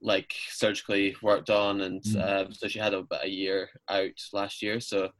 [0.00, 4.80] like surgically worked on, and uh, so she had about a year out last year.
[4.80, 5.10] So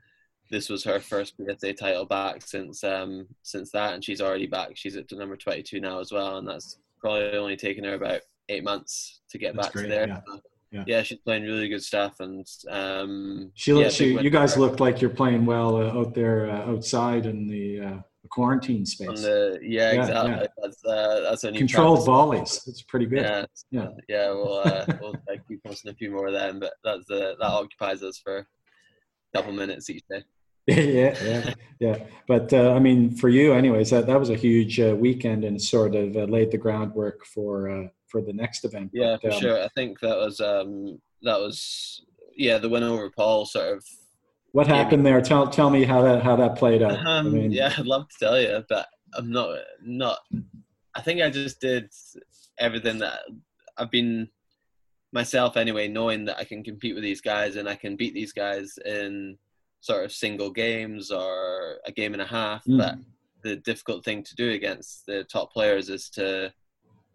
[0.50, 4.70] this was her first PSA title back since um, since that, and she's already back.
[4.74, 7.94] She's at the number twenty two now as well, and that's probably only taken her
[7.94, 10.08] about eight months to get that's back great, to there.
[10.08, 10.20] Yeah.
[10.26, 10.40] So,
[10.70, 10.84] yeah.
[10.86, 15.00] yeah, she's playing really good stuff, and um, she, yeah, she you guys look like
[15.00, 19.22] you're playing well uh, out there uh, outside in the, uh, the quarantine space.
[19.22, 20.30] The, yeah, yeah, exactly.
[20.32, 20.46] Yeah.
[20.62, 22.62] That's uh, that's a controlled volleys.
[22.66, 23.22] It's pretty good.
[23.22, 24.28] Yeah, yeah, yeah.
[24.30, 25.14] We'll uh, we'll
[25.48, 29.52] keep posting a few more of them, but that's that occupies us for a couple
[29.52, 30.22] minutes each day.
[30.68, 31.96] yeah, yeah, yeah.
[32.26, 35.60] But uh, I mean, for you, anyways, that that was a huge uh, weekend and
[35.60, 38.90] sort of uh, laid the groundwork for uh, for the next event.
[38.92, 39.62] Yeah, but, for um, sure.
[39.62, 42.04] I think that was um, that was
[42.36, 43.84] yeah the win over Paul sort of.
[44.52, 45.20] What happened there?
[45.20, 46.98] Tell tell me how that how that played out.
[47.06, 50.18] Um, I mean, yeah, I'd love to tell you, but I'm not not.
[50.94, 51.90] I think I just did
[52.58, 53.20] everything that
[53.76, 54.28] I've been
[55.12, 58.32] myself anyway, knowing that I can compete with these guys and I can beat these
[58.32, 59.38] guys in
[59.80, 62.64] sort of single games or a game and a half.
[62.64, 62.78] Mm.
[62.78, 62.94] But
[63.42, 66.52] the difficult thing to do against the top players is to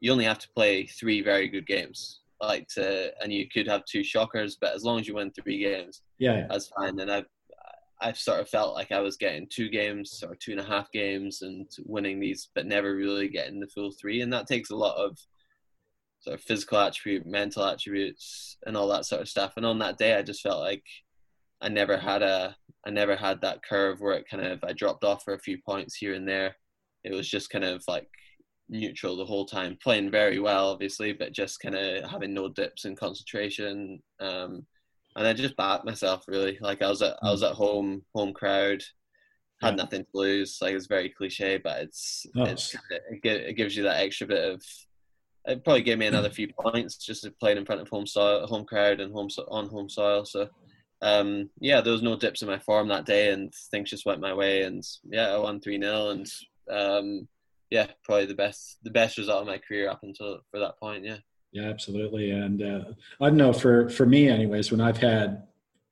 [0.04, 2.20] you only have to play three very good games.
[2.42, 5.60] Like to, and you could have two shockers, but as long as you win three
[5.60, 7.00] games, yeah, that's fine.
[7.00, 7.26] And I've
[8.02, 10.92] I've sort of felt like I was getting two games or two and a half
[10.92, 14.20] games and winning these, but never really getting the full three.
[14.20, 15.18] And that takes a lot of
[16.20, 19.54] sort of physical attribute, mental attributes, and all that sort of stuff.
[19.56, 20.84] And on that day, I just felt like
[21.62, 25.06] I never had a I never had that curve where it kind of I dropped
[25.06, 26.58] off for a few points here and there.
[27.06, 28.10] It was just kind of like
[28.74, 32.86] neutral the whole time, playing very well, obviously, but just kind of having no dips
[32.86, 34.02] in concentration.
[34.20, 34.66] Um,
[35.16, 36.58] and I just backed myself really.
[36.60, 38.82] Like I was at I was at home, home crowd,
[39.62, 39.84] had yeah.
[39.84, 40.58] nothing to lose.
[40.62, 42.76] Like it's very cliche, but it's, it's
[43.24, 44.64] it, gives you that extra bit of.
[45.46, 48.66] It probably gave me another few points just playing in front of home soil, home
[48.66, 50.24] crowd, and home on home soil.
[50.24, 50.48] So,
[51.02, 54.22] um, yeah, there was no dips in my form that day, and things just went
[54.22, 54.62] my way.
[54.64, 56.28] And yeah, I won three 0 and
[56.72, 57.28] um,
[57.74, 61.04] yeah, probably the best the best result of my career up until for that point.
[61.04, 61.18] Yeah.
[61.52, 62.30] Yeah, absolutely.
[62.30, 62.84] And uh,
[63.20, 65.48] I don't know for for me, anyways, when I've had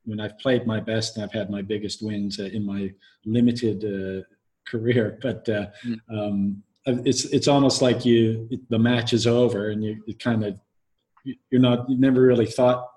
[0.05, 2.91] when I've played my best and I've had my biggest wins uh, in my
[3.25, 4.23] limited uh,
[4.69, 5.99] career, but uh, mm.
[6.11, 10.59] um, it's it's almost like you the match is over and you, you kind of
[11.23, 12.87] you're not you never really thought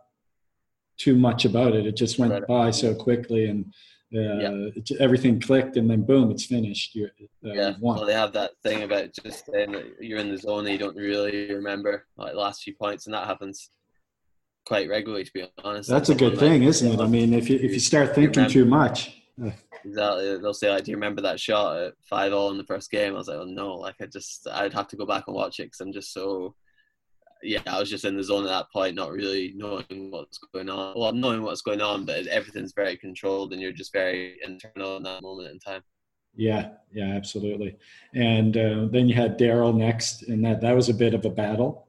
[0.99, 1.87] too much about it.
[1.87, 2.47] It just went right.
[2.47, 3.73] by so quickly and
[4.15, 4.97] uh, yeah.
[5.01, 6.95] everything clicked and then boom, it's finished.
[6.95, 7.11] You're,
[7.45, 10.61] uh, yeah, well, they have that thing about just saying that you're in the zone
[10.61, 13.71] and you don't really remember like the last few points, and that happens
[14.67, 15.25] quite regularly.
[15.25, 17.01] To be honest, that's, a good thing, like, isn't it?
[17.01, 19.21] I mean, if you if you start thinking too much.
[19.85, 20.39] Exactly.
[20.39, 23.15] They'll say, like, "Do you remember that shot at five all in the first game?"
[23.15, 25.59] I was like, "Oh no!" Like, I just, I'd have to go back and watch
[25.59, 26.55] it because I'm just so
[27.45, 30.69] yeah, I was just in the zone at that point, not really knowing what's going
[30.69, 30.99] on.
[30.99, 35.03] Well, knowing what's going on, but everything's very controlled, and you're just very internal in
[35.05, 35.83] that moment in time.
[36.37, 37.77] Yeah, yeah, absolutely.
[38.15, 41.31] And uh, then you had Daryl next, and that that was a bit of a
[41.31, 41.89] battle.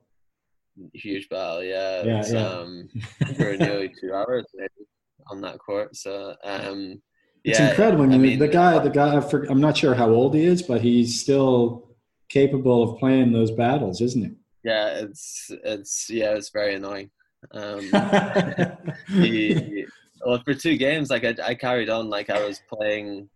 [0.94, 2.04] Huge battle, yeah.
[2.04, 2.48] Yeah, it's, yeah.
[2.48, 2.90] Um,
[3.38, 4.88] for nearly two hours maybe
[5.28, 5.96] on that court.
[5.96, 7.02] So um,
[7.46, 8.04] It's yeah, incredible.
[8.04, 10.82] I mean, mean, the guy, the guy, I'm not sure how old he is, but
[10.82, 11.96] he's still
[12.28, 17.12] capable of playing those battles, isn't yeah, it's it's yeah, it's very annoying.
[17.52, 17.82] Um,
[19.08, 19.54] he?
[19.54, 19.86] he,
[20.26, 23.30] well, for two games, like I, I carried on like I was playing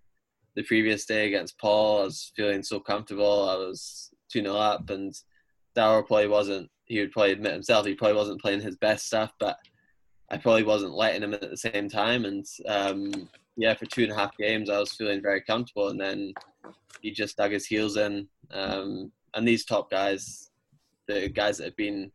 [0.55, 2.01] the previous day against Paul.
[2.01, 3.47] I was feeling so comfortable.
[3.47, 5.13] I was 2 0 up, and
[5.77, 9.31] Daryl probably wasn't, he would probably admit himself, he probably wasn't playing his best stuff,
[9.39, 9.57] but
[10.31, 12.25] I probably wasn't letting him at the same time.
[12.25, 15.89] And um, yeah, for two and a half games, I was feeling very comfortable.
[15.89, 16.33] And then
[17.01, 18.27] he just dug his heels in.
[18.51, 20.48] Um, and these top guys,
[21.09, 22.11] the guys that have been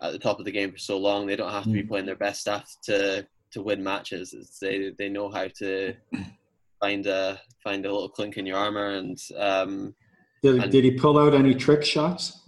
[0.00, 1.88] at the top of the game for so long, they don't have to be Mm.
[1.88, 4.32] playing their best stuff to to win matches.
[4.32, 5.94] It's, they they know how to
[6.80, 9.94] find a find a little clink in your armor, and um,
[10.42, 12.38] did, did he pull out any trick shots?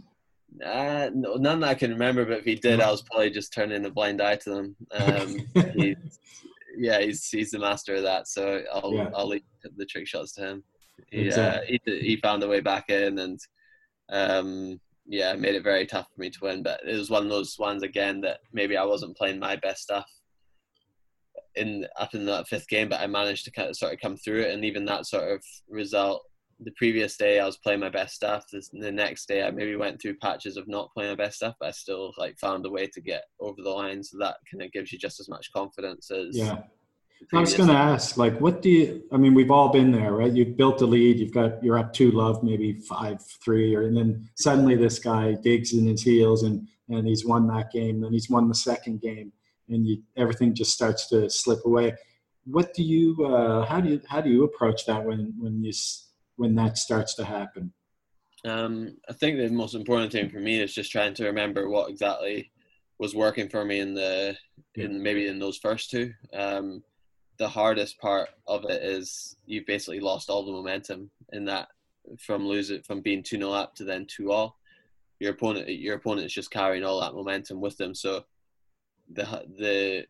[0.65, 2.25] uh, no, none that I can remember.
[2.25, 4.77] But if he did, I was probably just turning a blind eye to them.
[4.93, 5.97] Um, he's,
[6.77, 8.27] yeah, he's he's the master of that.
[8.29, 9.11] So I'll Yeah.
[9.15, 9.43] I'll leave
[9.77, 10.65] the trick shots to him.
[11.11, 11.79] He, Exactly.
[11.79, 13.39] uh, he he found a way back in, and
[14.11, 16.63] um, yeah, made it very tough for me to win.
[16.63, 19.83] But it was one of those ones again that maybe I wasn't playing my best
[19.83, 20.07] stuff
[21.57, 24.17] in up in that fifth game, but I managed to kind of sort of come
[24.17, 26.23] through it, and even that sort of result.
[26.61, 28.47] The previous day I was playing my best stuff.
[28.51, 31.67] The next day I maybe went through patches of not playing my best stuff, but
[31.67, 34.05] I still like found a way to get over the line.
[34.05, 36.63] So that kind of gives you just as much confidence as Yeah.
[37.33, 39.03] I was going to ask, like, what do you?
[39.13, 40.33] I mean, we've all been there, right?
[40.33, 41.19] You've built a lead.
[41.19, 45.35] You've got you're up two love, maybe five three, or and then suddenly this guy
[45.35, 48.01] digs in his heels and and he's won that game.
[48.01, 49.33] Then he's won the second game,
[49.69, 51.95] and you everything just starts to slip away.
[52.45, 53.25] What do you?
[53.25, 54.01] Uh, how do you?
[54.09, 55.73] How do you approach that when when you
[56.37, 57.73] when that starts to happen?
[58.45, 61.91] Um, I think the most important thing for me is just trying to remember what
[61.91, 62.51] exactly
[62.99, 64.37] was working for me in the
[64.75, 66.13] in maybe in those first two.
[66.35, 66.83] Um,
[67.39, 71.69] the hardest part of it is you've basically lost all the momentum in that
[72.19, 74.59] from losing from being two 0 up to then two all.
[75.21, 77.95] Your opponent your opponent is just carrying all that momentum with them.
[77.95, 78.25] So
[79.13, 79.25] the
[79.59, 80.07] the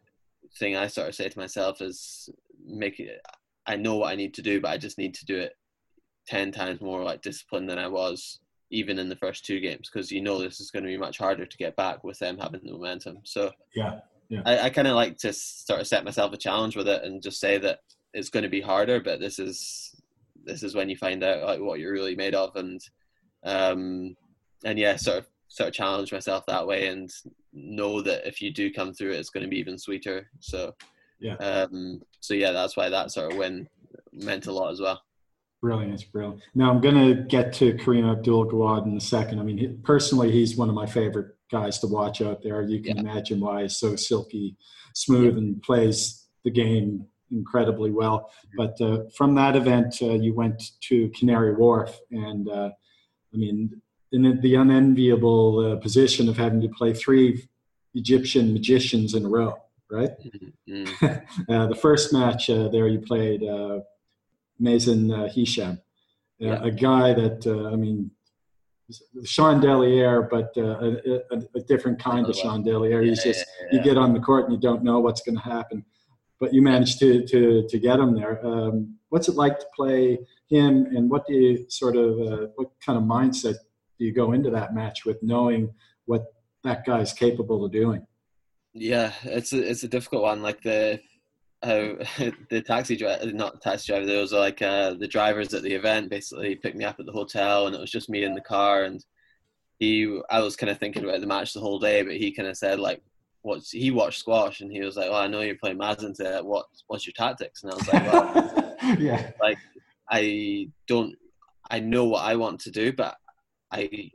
[0.58, 2.28] thing I sort of say to myself is
[2.64, 3.20] make it.
[3.66, 5.54] I know what I need to do, but I just need to do it
[6.26, 10.10] ten times more like disciplined than I was even in the first two games because
[10.10, 12.60] you know this is going to be much harder to get back with them having
[12.64, 13.18] the momentum.
[13.24, 14.00] So Yeah.
[14.44, 17.22] I, I kind of like to sort of set myself a challenge with it and
[17.22, 17.80] just say that
[18.12, 19.94] it's going to be harder, but this is
[20.44, 22.80] this is when you find out like what you're really made of and
[23.44, 24.14] um
[24.64, 27.10] and yeah, sort of sort of challenge myself that way and
[27.52, 30.30] know that if you do come through it, it's going to be even sweeter.
[30.40, 30.74] So
[31.20, 31.34] Yeah.
[31.36, 33.68] um so yeah, that's why that sort of win
[34.12, 35.00] meant a lot as well.
[35.60, 36.42] Brilliant, it's brilliant.
[36.54, 39.40] Now I'm going to get to Kareem Abdul-Gawad in a second.
[39.40, 42.62] I mean, personally, he's one of my favorite guys to watch out there.
[42.62, 43.02] You can Yeah.
[43.02, 44.56] imagine why he's so silky
[44.94, 48.30] smooth and plays the game incredibly well.
[48.56, 52.70] But uh, from that event, uh, you went to Canary Wharf, and uh,
[53.32, 53.80] I mean,
[54.12, 57.48] in the unenviable uh, position of having to play three
[57.94, 59.54] Egyptian magicians in a row,
[59.90, 60.10] right?
[60.68, 60.86] Mm.
[61.48, 63.80] uh, the first match uh, there, you played uh,
[64.60, 65.80] Mazen uh, Hisham,
[66.38, 66.62] Yeah.
[66.62, 68.10] a guy that uh, I mean,
[69.24, 73.02] Shawn Delierre, but uh, a, a, a different kind of Shawn Delierre.
[73.02, 75.42] He's just yeah, you get on the court and you don't know what's going to
[75.42, 75.84] happen,
[76.38, 78.44] but you managed to to to get him there.
[78.44, 80.18] Um, what's it like to play
[80.48, 83.54] him, and what do you sort of uh, what kind of mindset
[83.98, 85.72] do you go into that match with, knowing
[86.04, 86.26] what
[86.64, 88.06] that guy's capable of doing?
[88.74, 90.42] Yeah, it's a it's a difficult one.
[90.42, 91.00] Like the
[91.64, 91.96] how
[92.50, 94.06] the taxi driver, not the taxi driver.
[94.06, 97.12] There was like uh, the drivers at the event basically picked me up at the
[97.12, 98.84] hotel, and it was just me in the car.
[98.84, 99.04] And
[99.78, 102.48] he, I was kind of thinking about the match the whole day, but he kind
[102.48, 103.02] of said like,
[103.42, 106.40] "What's he watched squash?" And he was like, "Well, I know you're playing Mazen today.
[106.42, 109.30] What what's your tactics?" And I was like, "Well, yeah.
[109.40, 109.58] Like
[110.10, 111.16] I don't.
[111.70, 113.16] I know what I want to do, but
[113.70, 114.10] I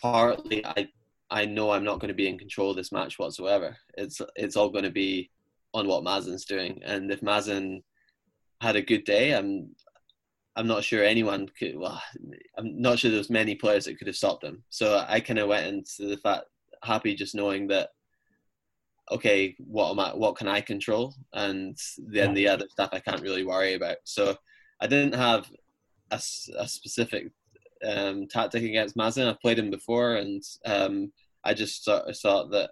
[0.00, 0.88] partly I
[1.30, 3.76] I know I'm not going to be in control of this match whatsoever.
[3.96, 5.30] It's it's all going to be
[5.74, 7.82] on what Mazen's doing, and if Mazen
[8.60, 9.74] had a good day, I'm
[10.56, 11.76] I'm not sure anyone could.
[11.76, 12.00] Well,
[12.56, 14.62] I'm not sure there's many players that could have stopped him.
[14.70, 16.44] So I kind of went into the fact
[16.82, 17.90] happy just knowing that.
[19.10, 20.14] Okay, what am I?
[20.14, 21.12] What can I control?
[21.34, 23.98] And then the other stuff I can't really worry about.
[24.04, 24.36] So
[24.80, 25.50] I didn't have
[26.10, 27.30] a specific
[27.84, 29.28] um, tactic against Mazen.
[29.28, 31.12] I've played him before, and um,
[31.44, 32.70] I just sort of thought that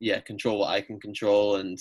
[0.00, 1.78] yeah, control what I can control, and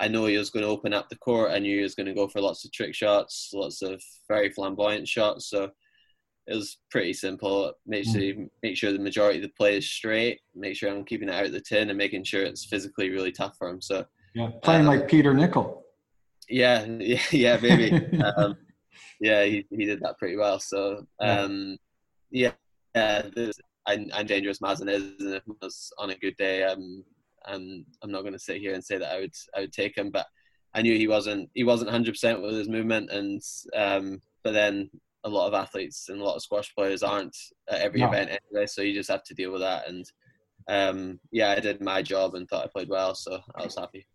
[0.00, 1.50] I know he was going to open up the court.
[1.50, 4.50] I knew he was going to go for lots of trick shots, lots of very
[4.50, 5.50] flamboyant shots.
[5.50, 5.70] So
[6.46, 7.72] it was pretty simple.
[7.86, 8.48] Make sure mm.
[8.62, 10.40] make sure the majority of the play is straight.
[10.54, 13.32] Make sure I'm keeping it out of the tin and making sure it's physically really
[13.32, 13.80] tough for him.
[13.80, 15.84] So yeah, playing um, like Peter Nicol.
[16.48, 18.18] Yeah, yeah, yeah, maybe.
[18.36, 18.56] um,
[19.20, 20.58] yeah, he, he did that pretty well.
[20.58, 21.76] So um,
[22.30, 22.52] yeah,
[22.94, 23.28] yeah,
[23.86, 24.60] I'm, I'm dangerous.
[24.60, 26.64] Mazen is, and if was on a good day,
[27.48, 29.96] um, I'm not going to sit here and say that I would I would take
[29.96, 30.26] him, but
[30.74, 33.40] I knew he wasn't he wasn't 100 percent with his movement, and
[33.74, 34.90] um, but then
[35.24, 37.36] a lot of athletes and a lot of squash players aren't
[37.68, 38.08] at every no.
[38.08, 39.88] event anyway, so you just have to deal with that.
[39.88, 40.10] And
[40.68, 44.06] um, yeah, I did my job and thought I played well, so I was happy.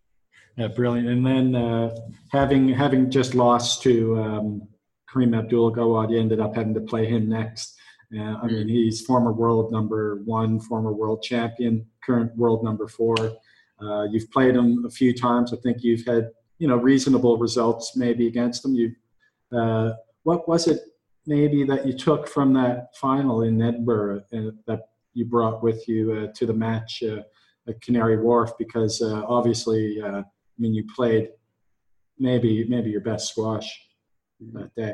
[0.57, 1.07] Yeah, brilliant.
[1.07, 1.95] And then uh,
[2.31, 4.67] having having just lost to um,
[5.11, 7.75] Karim Abdel-Gawad, you ended up having to play him next.
[8.17, 13.15] Uh, I mean, he's former world number one, former world champion, current world number four.
[13.81, 15.53] Uh, you've played him a few times.
[15.53, 18.75] I think you've had you know reasonable results maybe against him.
[18.75, 18.93] You,
[19.57, 20.81] uh, what was it
[21.25, 24.81] maybe that you took from that final in Edinburgh uh, that
[25.13, 27.21] you brought with you uh, to the match uh,
[27.67, 28.51] at Canary Wharf?
[28.57, 30.23] Because obviously, I
[30.59, 31.29] mean, you played
[32.19, 33.69] maybe maybe your best squash
[34.53, 34.93] that day.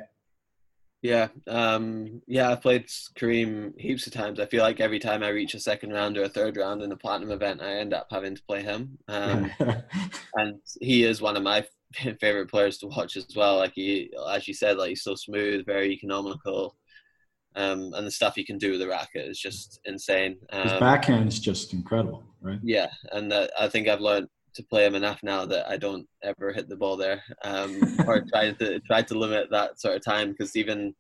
[1.02, 2.86] Yeah, um, yeah, I've played
[3.16, 4.40] Karim heaps of times.
[4.40, 6.92] I feel like every time I reach a second round or a third round in
[6.92, 8.98] a platinum event, I end up having to play him.
[9.08, 9.50] Um,
[10.36, 11.66] and he is one of my
[12.20, 13.58] favorite players to watch as well.
[13.58, 16.76] Like he, as you said, like he's so smooth, very economical,
[17.56, 20.38] um, and the stuff he can do with the racket is just insane.
[20.52, 22.60] Um, His backhand is just incredible, right?
[22.62, 26.08] Yeah, and uh, I think I've learned to play him enough now that I don't
[26.24, 30.04] ever hit the ball there, um, or try to try to limit that sort of
[30.04, 30.32] time.
[30.32, 30.94] Because even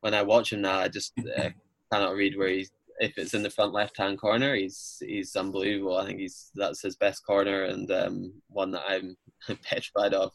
[0.00, 1.50] when I watch him now, I just uh,
[1.92, 5.96] cannot read where he's if it's in the front left hand corner, he's he's unbelievable.
[5.96, 9.16] I think he's that's his best corner and um, one that I'm
[9.62, 10.32] petrified of.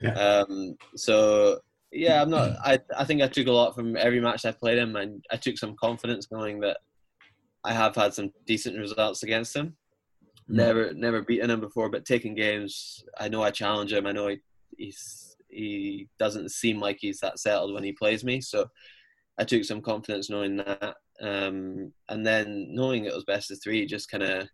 [0.00, 0.12] Yeah.
[0.12, 1.58] Um, so
[1.90, 2.52] yeah, I'm not.
[2.64, 5.36] I I think I took a lot from every match I played him, and I
[5.36, 6.78] took some confidence knowing that
[7.64, 9.76] I have had some decent results against him.
[10.50, 10.54] Mm.
[10.54, 14.06] Never never beaten him before, but taking games, I know I challenge him.
[14.06, 14.38] I know he,
[14.76, 18.40] he's he doesn't seem like he's that settled when he plays me.
[18.40, 18.66] So
[19.38, 20.96] I took some confidence knowing that.
[21.20, 24.48] Um, and then knowing it was best of three, just kind of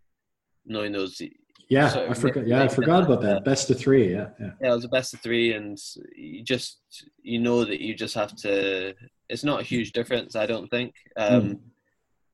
[0.65, 1.21] knowing those.
[1.69, 2.47] Yeah, sort of I forgot.
[2.47, 3.45] Yeah, I forgot about that.
[3.45, 4.13] Best of three.
[4.13, 4.51] Yeah, yeah.
[4.61, 5.77] Yeah, it was a best of three, and
[6.15, 6.79] you just
[7.21, 8.93] you know that you just have to.
[9.29, 10.93] It's not a huge difference, I don't think.
[11.17, 11.59] Um, mm.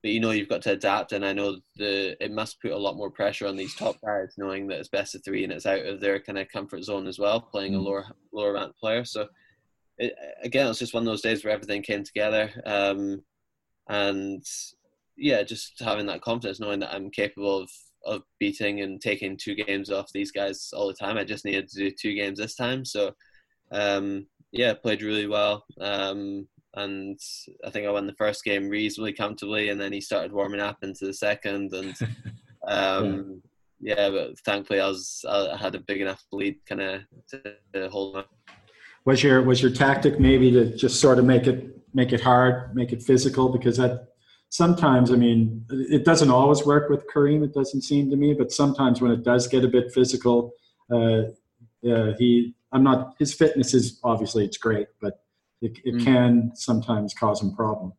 [0.02, 2.78] But you know you've got to adapt, and I know the it must put a
[2.78, 5.66] lot more pressure on these top guys, knowing that it's best of three and it's
[5.66, 7.78] out of their kind of comfort zone as well, playing mm.
[7.78, 9.04] a lower lower ranked player.
[9.04, 9.28] So
[9.98, 12.50] it, again, it was just one of those days where everything came together.
[12.66, 13.24] Um,
[13.90, 14.46] and
[15.18, 17.72] yeah, just having that confidence, knowing that I'm capable of
[18.06, 21.18] of beating and taking two games off these guys all the time.
[21.18, 23.14] I just needed to do two games this time, so
[23.72, 25.66] um, yeah, played really well.
[25.80, 27.20] Um, and
[27.66, 30.78] I think I won the first game reasonably comfortably, and then he started warming up
[30.84, 31.96] into the second, and
[32.68, 33.42] um,
[33.80, 33.96] yeah.
[33.96, 34.10] yeah.
[34.10, 37.42] but thankfully I was I had a big enough lead, kind of to,
[37.74, 38.26] to hold on.
[39.06, 42.76] Was your was your tactic maybe to just sort of make it make it hard,
[42.76, 44.10] make it physical because that
[44.50, 47.44] sometimes I mean it doesn't always work with Karim.
[47.44, 50.54] It doesn't seem to me, but sometimes when it does get a bit physical,
[50.92, 51.24] uh,
[51.90, 55.24] uh, he I'm not his fitness is obviously it's great, but
[55.62, 56.04] it, it mm.
[56.04, 57.94] can sometimes cause him problems.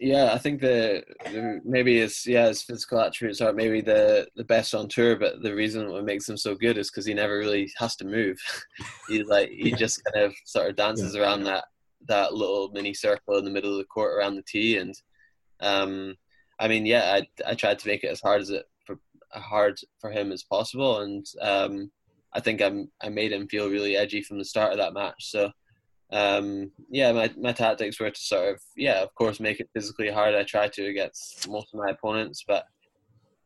[0.00, 4.44] Yeah, I think the, the, maybe his yeah his physical attributes are maybe the the
[4.44, 7.38] best on tour, but the reason what makes him so good is because he never
[7.38, 8.36] really has to move.
[9.08, 9.76] He's like he yeah.
[9.76, 11.22] just kind of sort of dances yeah.
[11.22, 11.64] around that
[12.06, 14.94] that little mini circle in the middle of the court around the tee, and
[15.60, 16.16] um,
[16.58, 18.98] I mean, yeah, I I tried to make it as hard as it for
[19.32, 21.90] hard for him as possible, and um,
[22.32, 25.30] I think I'm I made him feel really edgy from the start of that match.
[25.30, 25.50] So
[26.12, 30.10] um, yeah, my my tactics were to sort of yeah, of course, make it physically
[30.10, 30.34] hard.
[30.34, 32.64] I tried to against most of my opponents, but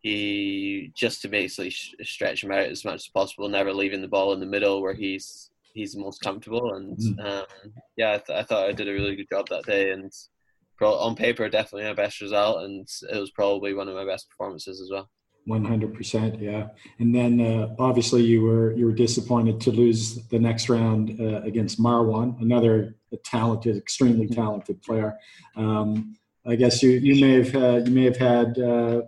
[0.01, 1.71] he just to basically
[2.03, 4.95] stretch him out as much as possible, never leaving the ball in the middle where
[4.95, 6.75] he's he's most comfortable.
[6.75, 7.25] And mm.
[7.25, 7.47] um,
[7.97, 9.91] yeah, I, th- I, thought I did a really good job that day.
[9.91, 10.13] And
[10.77, 14.29] pro- on paper, definitely my best result, and it was probably one of my best
[14.29, 15.09] performances as well.
[15.49, 16.69] One hundred percent, yeah.
[16.99, 21.41] And then uh, obviously you were you were disappointed to lose the next round uh,
[21.41, 24.35] against Marwan, another talented, extremely mm-hmm.
[24.35, 25.17] talented player.
[25.57, 29.01] Um, I guess you you may have uh, you may have had uh,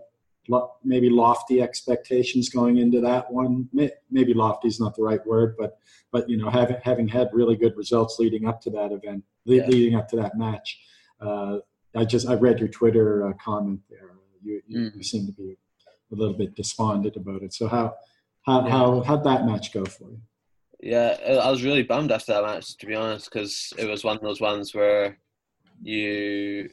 [0.83, 3.69] maybe lofty expectations going into that one.
[4.11, 5.79] Maybe lofty is not the right word, but
[6.11, 9.67] but you know having having had really good results leading up to that event, yeah.
[9.67, 10.81] leading up to that match.
[11.21, 11.59] Uh,
[11.95, 14.13] I just I read your Twitter uh, comment there.
[14.43, 14.97] You, you, mm.
[14.97, 15.59] you, seem to be
[16.13, 17.55] a little bit despondent about it.
[17.55, 17.95] So how
[18.43, 18.71] how yeah.
[18.71, 20.21] how how'd that match go for you?
[20.83, 24.17] Yeah, I was really bummed after that match to be honest, because it was one
[24.17, 25.19] of those ones where
[25.83, 26.71] you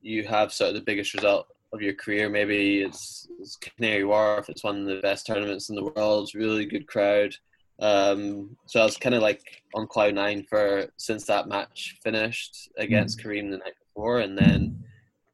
[0.00, 2.28] you have sort of the biggest result of your career.
[2.28, 4.48] Maybe it's, it's Canary Wharf.
[4.48, 6.30] It's one of the best tournaments in the world.
[6.34, 7.34] Really good crowd.
[7.80, 12.70] Um, so I was kind of like on cloud nine for since that match finished
[12.76, 13.22] against mm.
[13.22, 14.82] Karim the night before, and then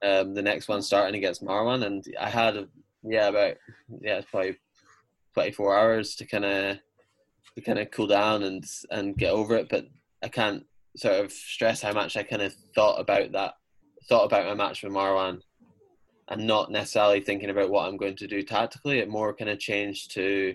[0.03, 2.69] um, the next one starting against Marwan, and I had
[3.07, 3.57] yeah about
[4.01, 4.57] yeah probably
[5.35, 6.79] 24 hours to kind of
[7.55, 9.69] to kind of cool down and and get over it.
[9.69, 9.87] But
[10.23, 10.65] I can't
[10.97, 13.55] sort of stress how much I kind of thought about that,
[14.09, 15.41] thought about my match with Marwan,
[16.29, 18.99] and not necessarily thinking about what I'm going to do tactically.
[18.99, 20.55] It more kind of changed to,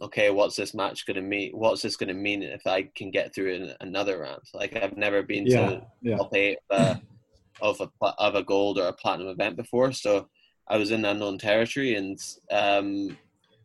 [0.00, 1.52] okay, what's this match going to mean?
[1.54, 4.42] What's this going to mean if I can get through another round?
[4.54, 6.16] Like I've never been yeah, to yeah.
[6.16, 6.96] top eight uh,
[7.60, 10.28] of a of a gold or a platinum event before, so
[10.68, 12.18] I was in unknown territory, and
[12.50, 13.16] um,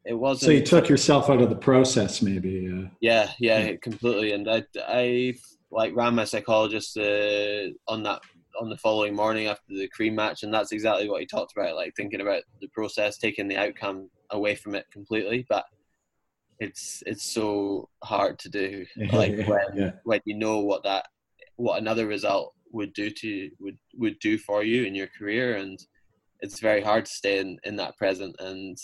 [0.06, 0.48] it wasn't.
[0.48, 2.68] So you took yourself out of the process, maybe.
[2.68, 4.32] Uh, yeah, yeah, yeah, completely.
[4.32, 5.36] And I, I
[5.72, 8.22] like ran my psychologist uh, on that
[8.62, 11.76] on the following morning after the Karim match, and that's exactly what he talked about.
[11.76, 15.66] Like thinking about the process, taking the outcome away from it completely, but
[16.60, 18.86] it's it's so hard to do.
[19.12, 19.92] Like when yeah.
[20.04, 21.08] when you know what that
[21.56, 25.80] what another result would do to would would do for you in your career, and
[26.44, 28.78] it's very hard to stay in in that present and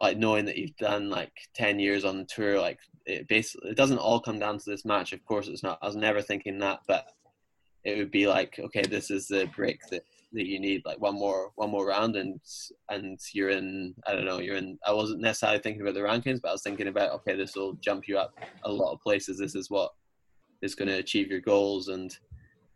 [0.00, 3.76] like knowing that you've done like 10 years on the tour like it basically it
[3.76, 6.58] doesn't all come down to this match of course it's not i was never thinking
[6.58, 7.06] that but
[7.84, 11.14] it would be like okay this is the break that that you need like one
[11.14, 12.38] more one more round and
[12.90, 16.40] and you're in i don't know you're in i wasn't necessarily thinking about the rankings
[16.42, 18.34] but i was thinking about okay this will jump you up
[18.64, 19.38] a lot of places.
[19.38, 19.90] This is what
[20.62, 22.16] is going to achieve your goals and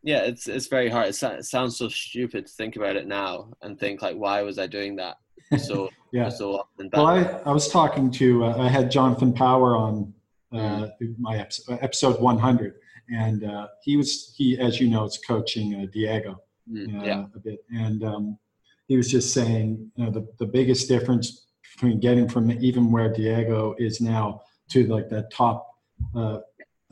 [0.02, 3.48] yeah it's it's very hard it, it sounds so stupid to think about it now
[3.62, 5.16] and think like why was i doing that
[5.58, 6.28] so yeah.
[6.28, 6.90] So often.
[6.92, 10.12] Well, I, I was talking to uh, I had Jonathan Power on
[10.52, 11.14] uh, mm.
[11.18, 12.74] my episode, episode 100,
[13.10, 16.40] and uh, he was he as you know is coaching uh, Diego
[16.70, 17.24] mm, yeah.
[17.34, 18.38] a bit, and um,
[18.86, 23.12] he was just saying you know, the the biggest difference between getting from even where
[23.12, 25.68] Diego is now to like that top.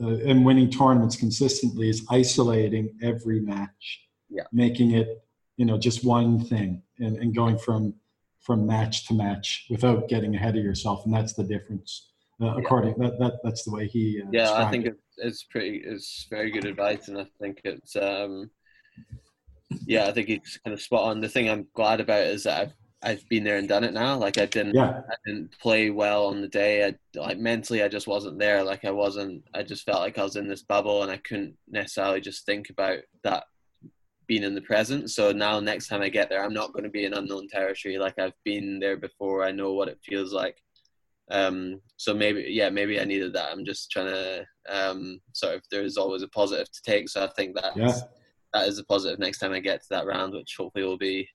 [0.01, 4.43] Uh, and winning tournaments consistently is isolating every match, yeah.
[4.51, 5.23] making it
[5.57, 7.93] you know just one thing, and, and going from
[8.39, 12.09] from match to match without getting ahead of yourself, and that's the difference.
[12.41, 14.21] Uh, according that, that that's the way he.
[14.21, 14.97] Uh, yeah, I think it.
[15.17, 15.83] it's pretty.
[15.85, 17.95] It's very good advice, and I think it's.
[17.95, 18.49] um
[19.85, 21.21] Yeah, I think he's kind of spot on.
[21.21, 22.73] The thing I'm glad about is that I've
[23.03, 24.17] I've been there and done it now.
[24.17, 25.01] Like I didn't, yeah.
[25.09, 26.85] I didn't play well on the day.
[26.85, 28.63] I like mentally, I just wasn't there.
[28.63, 29.43] Like I wasn't.
[29.53, 32.69] I just felt like I was in this bubble, and I couldn't necessarily just think
[32.69, 33.45] about that
[34.27, 35.09] being in the present.
[35.09, 37.97] So now next time I get there, I'm not going to be in unknown territory.
[37.97, 39.43] Like I've been there before.
[39.43, 40.61] I know what it feels like.
[41.31, 43.51] Um, so maybe, yeah, maybe I needed that.
[43.51, 45.63] I'm just trying to um, sort of.
[45.71, 47.09] There's always a positive to take.
[47.09, 47.93] So I think that yeah.
[48.53, 51.27] that is a positive next time I get to that round, which hopefully will be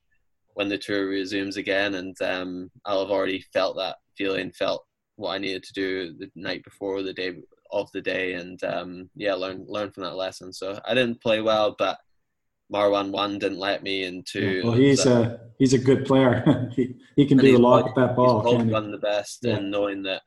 [0.57, 4.87] when the tour resumes again, and um, I'll have already felt that feeling, felt
[5.17, 7.35] what I needed to do the night before, the day
[7.73, 10.53] of the day, and um, yeah, learn learn from that lesson.
[10.53, 11.99] So I didn't play well, but
[12.73, 14.63] Marwan one didn't let me, and two.
[14.65, 16.71] Well, he's so, a he's a good player.
[16.75, 18.41] he he can do a lot with that ball.
[18.41, 19.57] He's always one the best, yeah.
[19.57, 20.23] and knowing that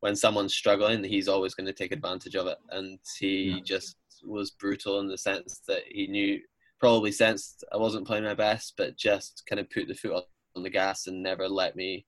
[0.00, 2.58] when someone's struggling, he's always going to take advantage of it.
[2.70, 3.60] And he yeah.
[3.64, 6.40] just was brutal in the sense that he knew,
[6.80, 10.24] probably sensed I wasn't playing my best, but just kind of put the foot
[10.56, 12.06] on the gas and never let me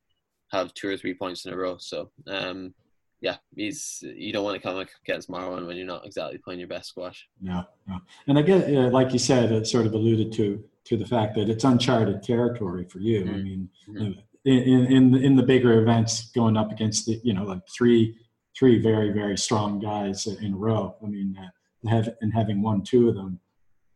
[0.53, 1.77] have two or three points in a row.
[1.79, 2.75] So um,
[3.21, 6.69] yeah, he's you don't want to come against Marwan when you're not exactly playing your
[6.69, 7.29] best squash.
[7.41, 10.97] No, no, and I get uh, like you said, it sort of alluded to to
[10.97, 13.25] the fact that it's uncharted territory for you.
[13.25, 13.35] Mm-hmm.
[13.35, 14.21] I mean, mm-hmm.
[14.45, 18.17] in, in in the bigger events, going up against the you know like three
[18.57, 20.95] three very very strong guys in a row.
[21.03, 23.41] I mean, uh, have and having won two of them,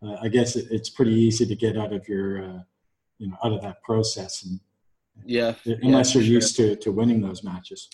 [0.05, 2.63] uh, I guess it, it's pretty easy to get out of your uh,
[3.19, 4.61] you know out of that process and
[5.25, 6.35] yeah, unless yeah, you're sure.
[6.35, 7.89] used to to winning those matches.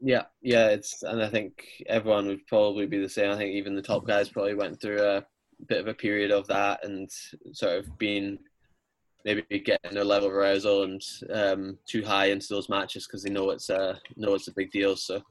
[0.00, 3.30] Yeah, yeah, it's and I think everyone would probably be the same.
[3.30, 5.24] I think even the top guys probably went through a
[5.66, 7.10] bit of a period of that and
[7.52, 8.38] sort of being
[9.24, 13.30] maybe getting their level of arousal and um, too high into those matches because they
[13.30, 14.96] know it's a know it's a big deal.
[14.96, 15.22] So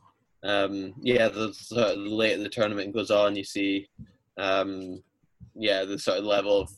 [0.43, 3.87] um, yeah, the of later the tournament goes on, you see,
[4.37, 5.01] um,
[5.55, 6.69] yeah, the sort of level of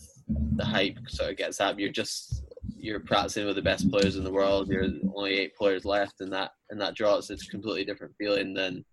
[0.55, 1.80] the hype sort of gets up.
[1.80, 2.43] You're just
[2.78, 4.70] you're practicing with the best players in the world.
[4.70, 7.18] You're only eight players left and that in that draw.
[7.18, 8.86] It's a completely different feeling than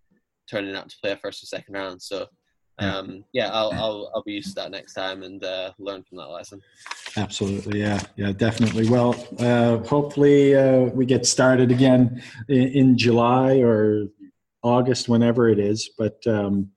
[0.51, 2.03] turning up to play a first or second round.
[2.03, 2.27] So
[2.79, 6.19] um, yeah, I'll, I'll I'll be used to that next time and uh, learn from
[6.19, 6.61] that lesson.
[7.17, 8.89] Absolutely, yeah, yeah, definitely.
[8.89, 14.09] Well, uh, hopefully uh, we get started again in, in, July or
[14.63, 15.89] August, whenever it is.
[15.97, 16.71] But um,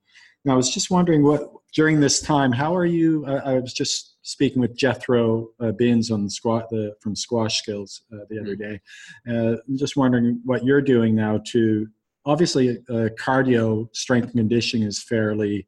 [0.48, 3.26] I was just wondering what during this time, how are you?
[3.26, 7.59] I, I was just speaking with Jethro uh, Binns on the squat the, from Squash
[7.59, 8.74] Skills uh, the other mm-hmm.
[8.74, 8.82] day.
[9.28, 11.88] Uh, I'm just wondering what you're doing now to.
[12.26, 15.65] Obviously, uh, cardio strength and conditioning is fairly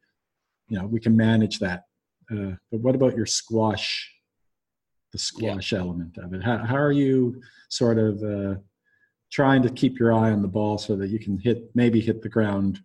[0.71, 1.83] you know we can manage that
[2.31, 4.09] uh, but what about your squash
[5.11, 5.79] the squash yeah.
[5.79, 7.39] element of it how, how are you
[7.69, 8.55] sort of uh,
[9.31, 12.21] trying to keep your eye on the ball so that you can hit maybe hit
[12.21, 12.79] the ground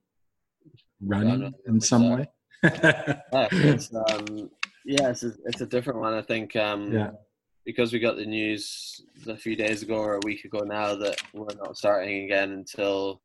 [1.00, 2.26] running in some way
[3.32, 4.50] it's, um,
[4.84, 7.10] yeah it's, a, it's a different one i think um, yeah
[7.66, 11.20] because we got the news a few days ago or a week ago now that
[11.34, 13.20] we're not starting again until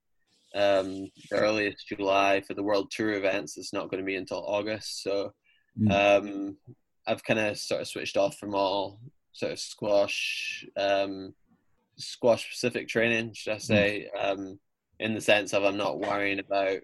[0.55, 3.57] um, the earliest July for the World Tour events.
[3.57, 5.03] It's not going to be until August.
[5.03, 5.34] So
[5.79, 5.91] mm.
[5.91, 6.57] um,
[7.07, 8.99] I've kind of sort of switched off from all
[9.32, 11.36] sort of squash, um,
[11.97, 13.61] squash specific training, should I mm.
[13.61, 14.57] say, mm.
[14.99, 16.79] in the sense of I'm not worrying about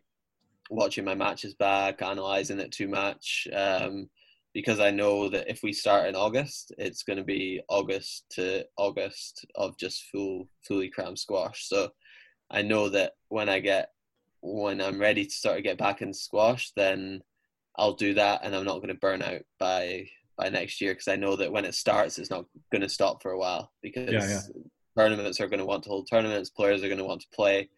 [0.69, 3.47] watching my matches back, analyzing it too much.
[3.53, 4.09] Um,
[4.53, 8.65] because I know that if we start in August, it's going to be August to
[8.75, 11.67] August of just full, fully crammed squash.
[11.67, 11.91] So
[12.49, 13.91] I know that when I get
[14.41, 17.21] when I'm ready to sort of get back in squash, then
[17.77, 20.07] I'll do that, and I'm not going to burn out by
[20.37, 23.21] by next year because I know that when it starts, it's not going to stop
[23.21, 24.41] for a while because yeah, yeah.
[24.97, 27.69] tournaments are going to want to hold tournaments, players are going to want to play,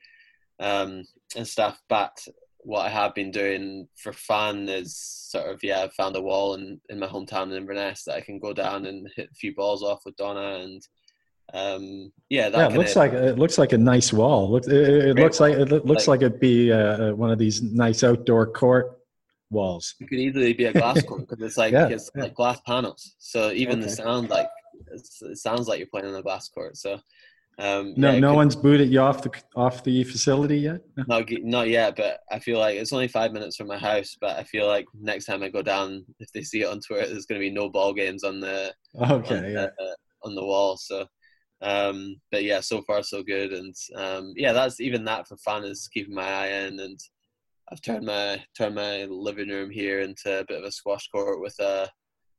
[0.59, 1.03] um,
[1.35, 1.81] and stuff.
[1.89, 2.25] But
[2.59, 6.55] what I have been doing for fun is sort of yeah, I've found a wall
[6.55, 9.55] in, in my hometown in Inverness that I can go down and hit a few
[9.55, 10.81] balls off with Donna and
[11.53, 14.55] um, yeah, yeah, it looks like it looks like a nice wall.
[14.57, 17.39] It, it, it looks like it looks like, like it'd be uh, uh, one of
[17.39, 18.99] these nice outdoor court
[19.49, 19.95] walls.
[19.99, 22.23] It could easily be a glass court because it's like yeah, it's yeah.
[22.23, 23.15] like glass panels.
[23.17, 23.87] So even okay.
[23.87, 24.47] the sound like
[24.91, 26.77] it sounds like you're playing on a glass court.
[26.77, 26.99] So
[27.59, 30.81] um, no, yeah, no one's booted you off the off the facility yet.
[31.07, 34.15] Not not yet, but I feel like it's only five minutes from my house.
[34.19, 37.07] But I feel like next time I go down, if they see it on Twitter,
[37.07, 38.73] there's going to be no ball games on the
[39.11, 39.67] okay on, yeah.
[39.79, 40.77] uh, on the wall.
[40.77, 41.05] So
[41.61, 45.65] um, but yeah, so far so good, and um, yeah, that's even that for fun
[45.65, 46.99] is keeping my eye in, and
[47.71, 51.41] I've turned my turned my living room here into a bit of a squash court
[51.41, 51.89] with a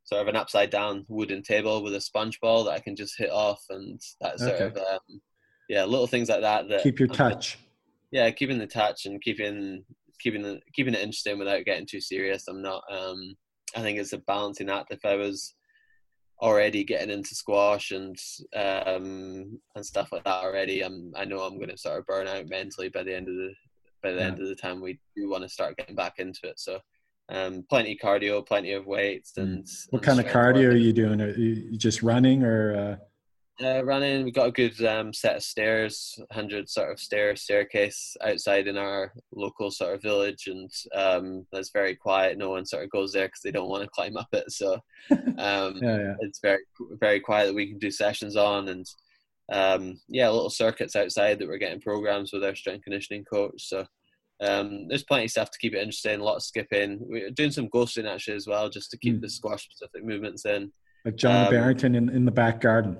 [0.04, 3.18] sort of an upside down wooden table with a sponge ball that I can just
[3.18, 4.64] hit off, and that sort okay.
[4.64, 5.20] of um,
[5.68, 7.58] yeah, little things like that that keep your touch.
[8.10, 9.84] yeah, keeping the touch and keeping
[10.20, 12.48] keeping the, keeping it interesting without getting too serious.
[12.48, 12.82] I'm not.
[12.90, 13.34] Um,
[13.76, 14.92] I think it's a balancing act.
[14.92, 15.54] If I was
[16.42, 18.16] already getting into squash and
[18.56, 20.82] um, and stuff like that already.
[20.82, 23.34] I'm I know I'm going to sort of burn out mentally by the end of
[23.34, 23.52] the
[24.02, 24.26] by the yeah.
[24.26, 26.58] end of the time we do want to start getting back into it.
[26.58, 26.80] So
[27.30, 29.42] um, plenty cardio, plenty of weights, mm.
[29.42, 30.74] and what and kind of cardio work.
[30.74, 31.20] are you doing?
[31.20, 32.76] Are you just running or?
[32.76, 32.96] Uh...
[33.62, 38.16] Uh, running, We've got a good um, set of stairs, hundred sort of stair staircase
[38.22, 42.38] outside in our local sort of village, and um, that's very quiet.
[42.38, 44.50] No one sort of goes there because they don't want to climb up it.
[44.50, 44.74] So
[45.10, 46.14] um, yeah, yeah.
[46.20, 46.60] it's very
[46.98, 48.86] very quiet that we can do sessions on, and
[49.52, 53.68] um, yeah, little circuits outside that we're getting programs with our strength conditioning coach.
[53.68, 53.84] So
[54.40, 56.20] um, there's plenty of stuff to keep it interesting.
[56.20, 56.98] A lot of skipping.
[57.02, 59.20] We're doing some ghosting actually as well, just to keep mm.
[59.20, 60.72] the squash specific movements in.
[61.04, 62.98] Like John um, Barrington in, in the back garden.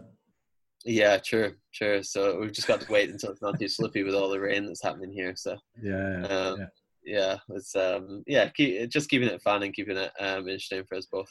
[0.84, 2.03] Yeah, true, true.
[2.03, 4.66] So we've just got to wait until it's not too slippy with all the rain
[4.66, 5.34] that's happening here.
[5.36, 6.66] So yeah, um, yeah.
[7.05, 10.97] yeah, it's um, yeah, keep, just keeping it fun and keeping it um, interesting for
[10.97, 11.30] us both.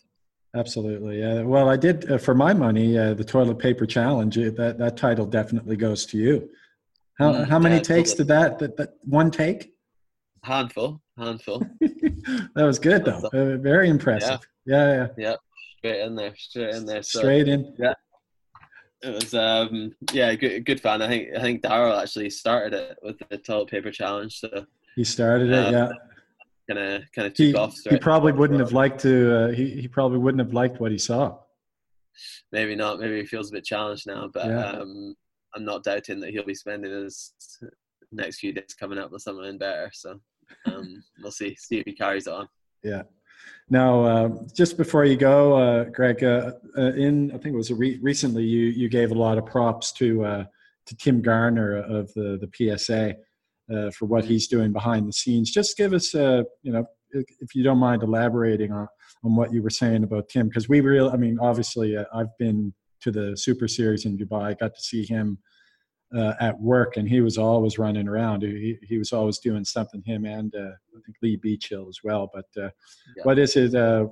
[0.55, 1.19] Absolutely.
[1.19, 1.41] Yeah.
[1.41, 4.37] Well, I did uh, for my money uh, the toilet paper challenge.
[4.37, 6.49] Uh, that that title definitely goes to you.
[7.17, 8.77] How mm, how many yeah, takes did that, that?
[8.77, 9.73] That one take?
[10.43, 11.59] Handful, handful.
[11.81, 13.29] that was good though.
[13.33, 14.39] Uh, very impressive.
[14.65, 14.87] Yeah.
[14.87, 15.35] yeah, yeah, yeah.
[15.77, 17.03] Straight in there, straight in there.
[17.03, 17.75] So, straight in.
[17.77, 17.93] Yeah,
[19.01, 21.01] it was um yeah good good fun.
[21.01, 24.39] I think I think Daryl actually started it with the toilet paper challenge.
[24.39, 24.65] So
[24.95, 25.89] he started it, um, yeah.
[26.69, 27.75] Kind of kind of took he, off.
[27.89, 29.35] He probably wouldn't have liked to.
[29.35, 31.39] Uh, he he probably wouldn't have liked what he saw.
[32.51, 32.99] Maybe not.
[32.99, 34.71] Maybe he feels a bit challenged now, but yeah.
[34.71, 35.15] um,
[35.55, 37.33] I'm not doubting that he'll be spending his
[38.11, 39.89] next few days coming up with something better.
[39.93, 40.19] So
[40.65, 42.47] um, we'll see see if he carries on.
[42.83, 43.03] Yeah.
[43.69, 47.71] Now, uh, just before you go, uh, Greg, uh, uh in I think it was
[47.71, 50.43] re- recently you you gave a lot of props to uh,
[50.87, 53.15] to Tim Garner of the the PSA
[53.73, 55.51] uh, for what he's doing behind the scenes.
[55.51, 58.87] Just give us, a you know, if you don't mind elaborating on
[59.23, 62.73] on what you were saying about Tim, because we really, I mean, obviously, I've been
[63.01, 65.37] to the Super Series in Dubai, got to see him
[66.15, 68.41] uh, at work, and he was always running around.
[68.41, 70.01] He, he was always doing something.
[70.03, 72.29] Him and uh, I think Lee Beachill as well.
[72.33, 72.69] But uh,
[73.15, 73.23] yeah.
[73.23, 74.07] what is it uh,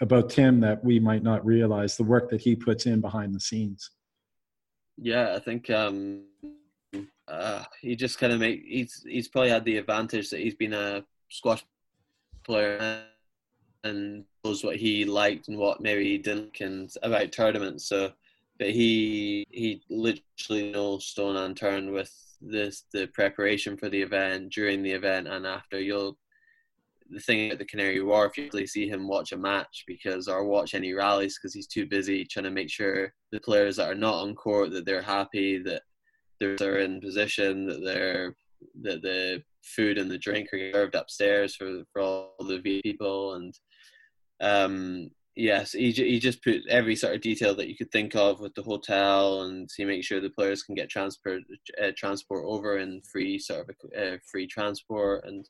[0.00, 1.96] about Tim that we might not realize?
[1.96, 3.90] The work that he puts in behind the scenes.
[4.96, 6.24] Yeah, I think um,
[7.28, 10.74] uh, he just kind of make he's he's probably had the advantage that he's been
[10.74, 11.64] a squash
[12.44, 13.02] player
[13.84, 17.84] and knows what he liked and what maybe he didn't and about tournaments.
[17.84, 18.12] So,
[18.62, 24.82] but he he literally knows stone unturned with this the preparation for the event, during
[24.82, 25.80] the event, and after.
[25.80, 26.16] You'll
[27.10, 30.44] the thing at the Canary Wharf, you usually see him watch a match because or
[30.44, 33.96] watch any rallies because he's too busy trying to make sure the players that are
[33.96, 35.82] not on court that they're happy that
[36.38, 38.36] they're in position that they're
[38.82, 43.58] that the food and the drink are served upstairs for for all the people and
[44.40, 48.40] um yes he, he just put every sort of detail that you could think of
[48.40, 51.42] with the hotel and he makes sure the players can get transport
[51.82, 55.48] uh, transport over and free sort of uh, free transport and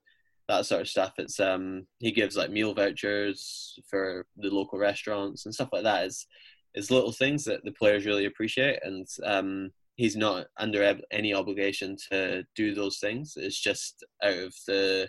[0.48, 5.46] that sort of stuff it's um he gives like meal vouchers for the local restaurants
[5.46, 6.26] and stuff like that is
[6.74, 11.96] is little things that the players really appreciate and um he's not under any obligation
[12.10, 13.34] to do those things.
[13.36, 15.08] It's just out of the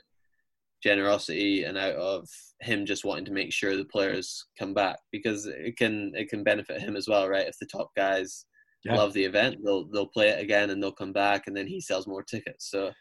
[0.83, 2.27] generosity and out of
[2.59, 6.43] him just wanting to make sure the players come back because it can it can
[6.43, 7.47] benefit him as well, right?
[7.47, 8.45] If the top guys
[8.83, 8.95] yeah.
[8.95, 11.81] love the event, they'll they'll play it again and they'll come back, and then he
[11.81, 12.69] sells more tickets.
[12.69, 12.91] So.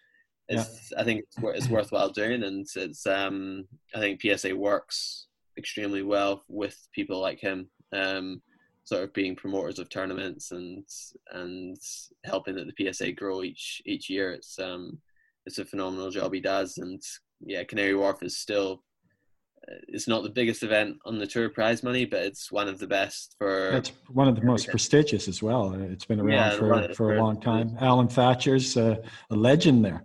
[0.49, 1.01] It's, yeah.
[1.01, 3.07] I think it's, it's worthwhile doing, and it's.
[3.07, 3.64] Um,
[3.95, 7.70] I think PSA works extremely well with people like him.
[7.93, 8.43] Um,
[8.85, 10.85] sort of being promoters of tournaments and
[11.33, 11.76] and
[12.24, 14.33] helping that the PSA grow each each year.
[14.33, 14.99] It's um
[15.47, 17.03] it's a phenomenal job he does, and
[17.45, 18.82] yeah, Canary Wharf is still
[19.68, 22.78] uh, it's not the biggest event on the tour prize money, but it's one of
[22.78, 23.70] the best for.
[23.70, 25.74] It's one of the most prestigious as well.
[25.74, 27.76] It's been around yeah, for, for a long time.
[27.80, 28.97] Alan Thatcher's uh,
[29.30, 30.05] a legend there.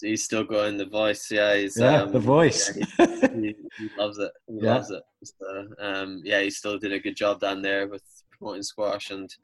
[0.00, 0.76] He's still going.
[0.76, 2.76] The voice, yeah, he's yeah, um, the voice.
[2.98, 4.30] Yeah, he, he, loves it.
[4.46, 4.74] He yeah.
[4.74, 5.02] loves it.
[5.24, 9.34] So, um, yeah, he still did a good job down there with promoting squash and.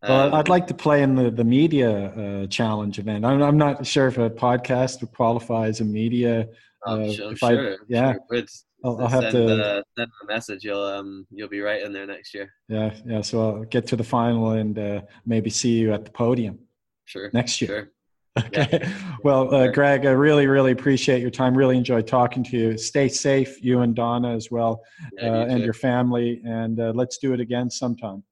[0.00, 3.24] Um, well, I'd like to play in the the media uh, challenge event.
[3.24, 6.48] I'm, I'm not sure if a podcast would qualify as a media.
[6.88, 8.44] Uh, I'm sure, I, yeah, sure
[8.84, 10.64] I'll, I'll, have send, to uh, send a message.
[10.64, 12.52] You'll um you'll be right in there next year.
[12.68, 13.20] Yeah, yeah.
[13.20, 16.58] So I'll get to the final and uh, maybe see you at the podium.
[17.04, 17.30] Sure.
[17.32, 17.68] Next year.
[17.68, 17.90] Sure.
[18.38, 18.68] Okay.
[18.70, 19.16] Yeah.
[19.24, 21.58] Well, uh, Greg, I really, really appreciate your time.
[21.58, 22.78] Really enjoyed talking to you.
[22.78, 24.84] Stay safe, you and Donna as well,
[25.14, 26.40] yeah, uh, and your family.
[26.44, 28.22] And uh, let's do it again sometime.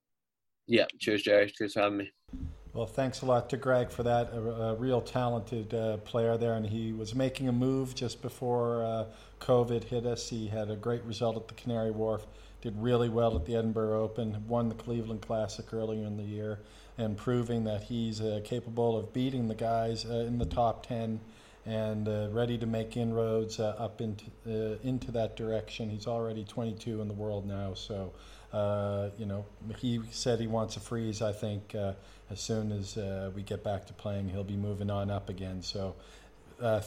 [0.68, 0.84] Yeah.
[1.00, 1.50] Cheers, Jerry.
[1.50, 2.12] Cheers for having me.
[2.76, 4.34] Well, thanks a lot to Greg for that.
[4.34, 8.84] A, a real talented uh, player there, and he was making a move just before
[8.84, 9.04] uh,
[9.40, 10.28] COVID hit us.
[10.28, 12.26] He had a great result at the Canary Wharf.
[12.60, 14.44] Did really well at the Edinburgh Open.
[14.46, 16.58] Won the Cleveland Classic earlier in the year
[16.98, 21.18] and proving that he's uh, capable of beating the guys uh, in the top 10
[21.64, 24.26] and uh, ready to make inroads uh, up into
[24.84, 25.88] into that direction.
[25.88, 28.12] He's already 22 in the world now, so
[28.52, 29.44] uh, you know
[29.78, 31.22] he said he wants a freeze.
[31.22, 31.74] I think
[32.30, 32.98] as soon as
[33.34, 35.62] we get back to playing, he'll be moving on up again.
[35.62, 35.94] So.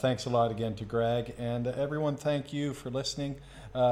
[0.01, 2.16] thanks a lot again to Greg and everyone.
[2.16, 3.36] Thank you for listening.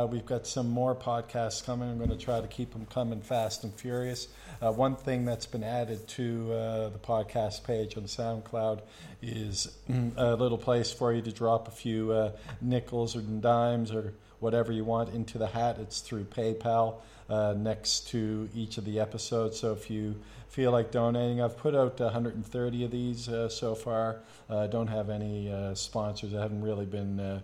[0.10, 1.90] we've got some more podcasts coming.
[1.90, 4.28] I'm going to try to keep them coming fast and furious.
[4.62, 8.82] Uh, one thing that's been added to uh, the podcast page on SoundCloud
[9.22, 9.78] is
[10.18, 14.72] a little place for you to drop a few uh, nickels or dimes or whatever
[14.72, 15.78] you want into the hat.
[15.80, 16.96] It's through PayPal
[17.30, 19.60] uh, next to each of the episodes.
[19.60, 20.16] So if you
[20.48, 24.22] feel like donating, I've put out 130 of these uh, so far.
[24.50, 26.34] I don't have any uh, sponsors.
[26.34, 27.20] I haven't really been.
[27.20, 27.40] Uh,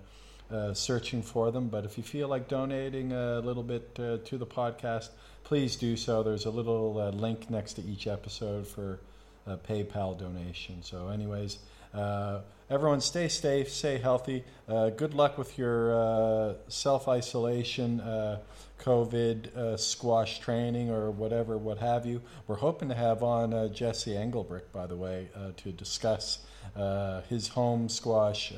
[0.76, 1.68] searching for them.
[1.68, 5.10] But if you feel like donating a little bit uh, to the podcast,
[5.44, 6.24] please do so.
[6.24, 9.00] There's a little uh, link next to each episode for
[9.46, 10.84] a PayPal donation.
[10.84, 11.60] So, anyways,
[11.94, 14.44] uh, everyone stay safe, stay healthy.
[14.68, 18.40] Uh, good luck with your uh, self isolation, uh,
[18.84, 22.22] COVID uh, squash training, or whatever, what have you.
[22.48, 26.40] We're hoping to have on Jesse Engelbrecht, by the way, to discuss
[27.30, 28.54] his home squash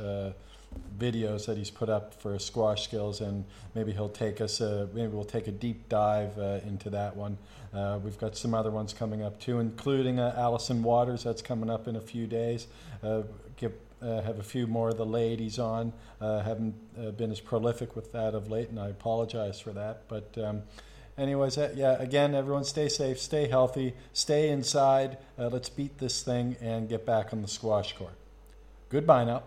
[0.98, 4.62] videos that he's put up for squash skills, and maybe he'll take us.
[4.62, 7.38] A, maybe we'll take a deep dive uh, into that one.
[7.74, 11.24] Uh, we've got some other ones coming up too, including uh, Alison Waters.
[11.24, 12.68] That's coming up in a few days.
[13.04, 13.24] Uh,
[13.58, 15.94] give, uh, have a few more of the ladies on.
[16.20, 20.04] Uh, haven't been as prolific with that of late, and I apologize for that.
[20.08, 20.64] But um,
[21.18, 25.18] anyways, yeah, again, everyone stay safe, stay healthy, stay inside.
[25.38, 28.16] let's beat this thing and get back on the squash court.
[28.90, 29.44] Goodbye now.